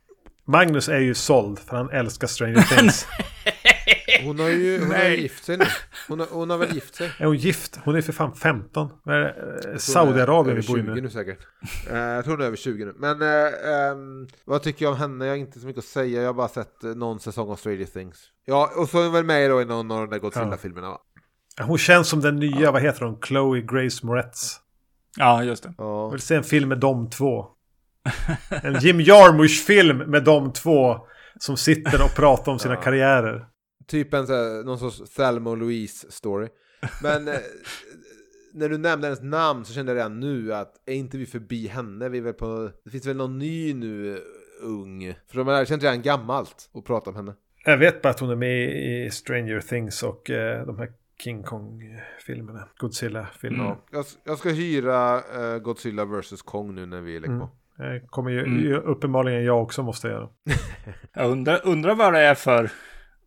[0.45, 3.07] Magnus är ju såld för han älskar Stranger Things.
[4.25, 5.65] Hon har ju hon har gift sig nu.
[6.09, 7.11] Hon har, hon har väl gift sig.
[7.19, 7.79] är hon gift?
[7.85, 8.89] Hon är för fan 15.
[9.05, 11.01] Vad är Saudiarabien över vi bor i 20 nu.
[11.01, 11.39] nu säkert.
[11.91, 12.95] Eh, jag tror hon är över 20 nu.
[12.97, 15.25] Men eh, ehm, vad tycker jag om henne?
[15.25, 16.21] Jag har inte så mycket att säga.
[16.21, 18.25] Jag har bara sett eh, någon säsong av Stranger Things.
[18.45, 21.01] Ja, och så är hon väl med då i någon av de där Godzilla-filmerna va?
[21.61, 23.19] Hon känns som den nya, vad heter hon?
[23.27, 24.57] Chloe Grace Moretz.
[25.19, 25.75] Ja, just det.
[25.79, 26.05] Ja.
[26.05, 27.47] Jag vill se en film med de två.
[28.63, 30.97] En Jim Jarmusch-film med de två.
[31.39, 32.81] Som sitter och pratar om sina Ja.
[32.81, 33.47] karriärer.
[33.87, 36.49] Typ en så här, någon sorts Thelma och Louise story.
[37.03, 37.35] Men eh,
[38.55, 41.67] när du nämnde hennes namn så kände jag redan nu att är inte vi förbi
[41.69, 42.09] henne?
[42.09, 44.19] Vi är väl på, det finns väl någon ny nu,
[44.63, 45.15] ung?
[45.31, 47.35] För de har känt redan gammalt att prata om henne.
[47.65, 48.71] Jag vet bara att hon är med
[49.07, 50.89] i Stranger Things och eh, de här
[51.25, 52.69] King Kong-filmerna.
[52.77, 53.65] Godzilla-filmerna.
[53.65, 53.79] Mm.
[53.93, 57.51] Jag, jag ska hyra eh, Godzilla vs Kong nu när vi lägger på.
[57.77, 58.83] Det kommer ju, Mm.
[58.85, 60.29] uppenbarligen jag också måste göra.
[61.15, 62.71] Jag undrar, undrar vad det är för,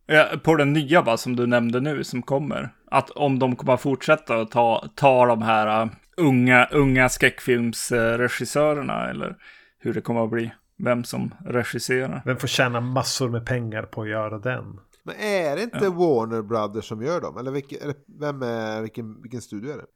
[0.06, 2.68] ja, på den nya va, som du nämnde nu, som kommer.
[2.90, 9.10] Att om de kommer att fortsätta att ta, ta de här uh, unga, unga skräckfilmsregissörerna,
[9.10, 9.36] eller
[9.78, 10.52] hur det kommer att bli.
[10.78, 12.22] Vem som regisserar.
[12.24, 14.80] Vem får tjäna massor med pengar på att göra den?
[15.06, 17.38] Men är det inte Warner Brothers som gör dem?
[17.38, 19.86] Eller, vilken, eller vem är, vilken, vilken studio är det?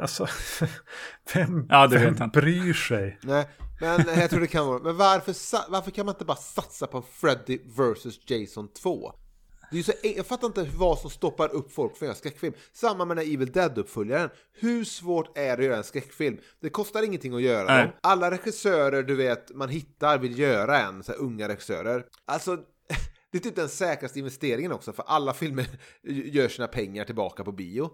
[0.00, 0.26] Alltså,
[1.34, 3.18] vem, Ja, det vem bryr sig?
[3.22, 3.48] Nej,
[3.80, 4.78] men jag tror det kan vara.
[4.78, 9.12] Men varför, varför kan man inte bara satsa på Freddy vs Jason 2?
[9.72, 12.54] Det är så, jag fattar inte vad som stoppar upp folk för att göra skräckfilm.
[12.72, 14.30] Samma med den här Evil Dead-uppföljaren.
[14.52, 16.38] Hur svårt är det att göra en skräckfilm?
[16.60, 17.84] Det kostar ingenting att göra Nej.
[17.84, 17.92] dem.
[18.00, 22.04] Alla regissörer du vet man hittar vill göra en, så här unga regissörer.
[22.24, 22.58] Alltså,
[23.32, 25.66] det är typ den säkraste investeringen också, för alla filmer
[26.32, 27.90] gör sina pengar tillbaka på bio.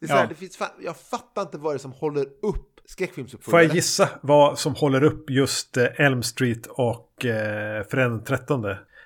[0.00, 0.28] Det är så här, Ja.
[0.28, 3.64] det finns jag fattar inte vad det är som håller upp Får skräckfilmsuppföljare.
[3.66, 8.64] jag gissa vad som håller upp just eh, Elm Street och eh, den 13?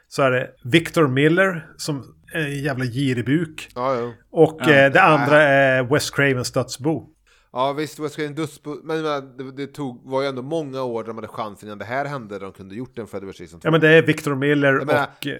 [0.09, 3.69] Så är det Victor Miller som är en jävla giribuk.
[3.75, 4.13] Ja, ja.
[4.31, 4.71] Och Ja.
[4.73, 7.11] eh, det andra är Wes Cravens dödsbo.
[7.57, 11.03] Ja visst, Wes Craven dödsbo, men men det, det tog, var ju ändå många år
[11.03, 12.39] där de hade chansen innan det här hände.
[12.39, 13.41] De kunde gjort en Freddy vs.
[13.41, 13.67] Jason 2.
[13.67, 15.39] Ja men det är Victor Miller Jag menar- och eh,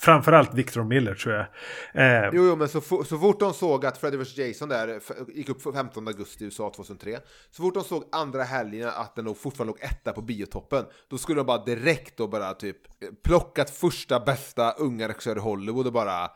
[0.00, 1.46] framförallt Victor Miller tror jag.
[1.94, 4.36] Eh, Jo, jo, men så, så fort de såg att Freddy vs.
[4.38, 5.00] Jason där
[5.34, 7.18] gick upp 15 augusti i USA 2003.
[7.50, 10.84] Så fort de såg andra helgen att den låg, fortfarande låg etta på biotoppen.
[11.08, 12.76] Då skulle de bara direkt då bara typ
[13.24, 16.30] plockat första bästa unga regissör i Hollywood och bara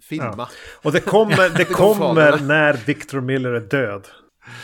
[0.00, 0.34] filma.
[0.38, 0.48] Ja.
[0.82, 4.08] Och det kommer, det kom kommer när Victor Miller är död.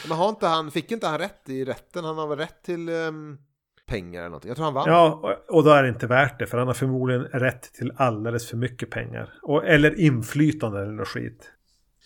[0.09, 2.05] Men har inte han, fick inte han rätt i rätten?
[2.05, 3.39] Han har väl rätt till ehm,
[3.87, 4.49] pengar eller någonting?
[4.49, 4.89] Jag tror han vann.
[4.89, 6.47] Ja, och- då är det inte värt det.
[6.47, 9.33] För han har förmodligen rätt till alldeles för mycket pengar.
[9.43, 11.51] Och, eller inflytande eller något skit.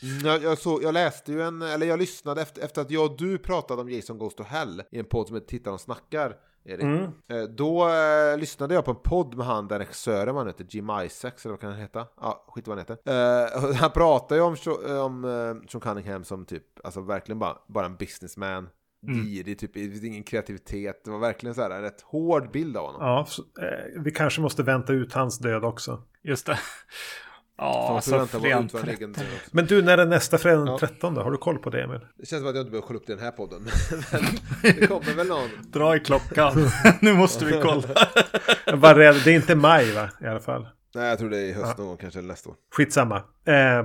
[0.03, 3.11] Mm, Jag, jag, såg, jag läste ju en, eller jag lyssnade efter, efter att jag
[3.11, 5.81] och du pratade om Jason Goes to Hell i en podd som heter Tittar och
[5.81, 6.83] snackar, Erik.
[6.83, 7.03] Mm.
[7.29, 10.91] Eh, Då eh, lyssnade jag på en podd med han, den regissören, han heter, Jim
[11.05, 12.07] Isaacs, eller vad kan han heta?
[12.21, 13.13] Ja, skit vad han heter.
[13.55, 14.57] Eh, och han pratar ju om,
[14.89, 18.69] eh, om eh, Sean Cunningham som typ, alltså verkligen bara, bara en businessman.
[19.07, 21.05] Girig, typ, det finns ingen kreativitet.
[21.05, 23.01] Det var verkligen så här en rätt hård bild av honom.
[23.03, 26.03] Ja, så, eh, vi kanske måste vänta ut hans död också.
[26.23, 26.59] Just det.
[27.59, 28.79] Ja, får alltså död också.
[29.51, 30.79] Men du, när är nästa fredag den Ja.
[30.79, 31.17] 13?
[31.17, 32.01] Har du koll på det Emil?
[32.19, 33.63] Det känns som att jag inte behöver kolla upp det i den här podden.
[34.63, 35.49] Men det kommer väl någon.
[35.73, 36.71] Dra i klockan.
[37.01, 37.83] nu måste vi kolla.
[38.67, 39.17] Jag var rädd.
[39.25, 40.09] Det är inte maj va?
[40.21, 40.69] I alla fall.
[40.95, 42.57] Nej, jag tror det är i höst någon gång, kanske eller nästa år.
[42.77, 43.17] Skitsamma.
[43.47, 43.85] Eh,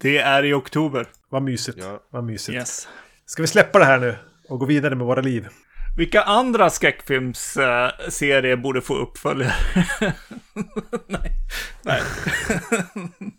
[0.00, 1.06] Det är i oktober.
[1.28, 1.78] vad mysigt.
[1.80, 2.00] Ja.
[2.10, 2.56] Vad mysigt.
[2.56, 2.88] Yes.
[3.26, 4.16] Ska vi släppa det här nu?
[4.48, 5.48] Och gå vidare med våra liv?
[5.96, 9.52] Vilka andra skräckfilmsserier borde få uppföljare?
[11.06, 11.32] Nej.
[11.82, 12.00] Nej.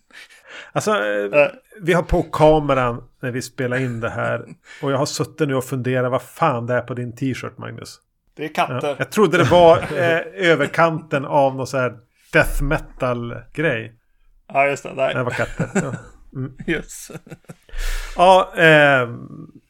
[0.72, 1.48] Alltså, eh,
[1.82, 4.46] vi har på kameran när vi spelar in det här.
[4.82, 8.00] Och jag har suttit nu och funderat vad fan det är på din t-shirt Magnus.
[8.36, 8.66] Det är Ja.
[8.68, 8.96] katter.
[8.98, 10.20] Jag trodde det var eh,
[10.52, 11.98] överkanten av någon så här
[12.34, 13.94] death metal grej.
[14.54, 14.90] Ja, just det.
[14.90, 15.24] Det Nej.
[15.24, 15.70] var katter.
[15.74, 15.94] Ja.
[16.68, 17.12] Yes.
[18.16, 19.10] Ja, eh,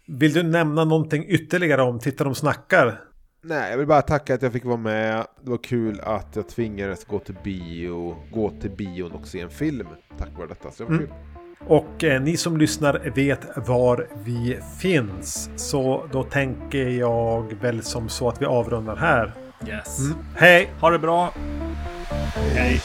[0.07, 3.01] vill du nämna någonting ytterligare om Titta de snackar?
[3.43, 5.25] Nej, jag vill bara tacka att jag fick vara med.
[5.43, 9.49] Det var kul att jag tvingades gå till bio, gå till bion och se en
[9.49, 9.87] film.
[10.17, 11.07] Tack vare detta, så det var Mm.
[11.07, 11.15] kul.
[11.67, 15.49] Och eh, ni som lyssnar vet var vi finns.
[15.55, 19.33] Så då tänker jag väl som så att vi avrundar här.
[19.67, 19.97] Yes.
[20.35, 20.69] Hej!
[20.81, 21.33] Ha det bra.
[22.53, 22.81] Hej.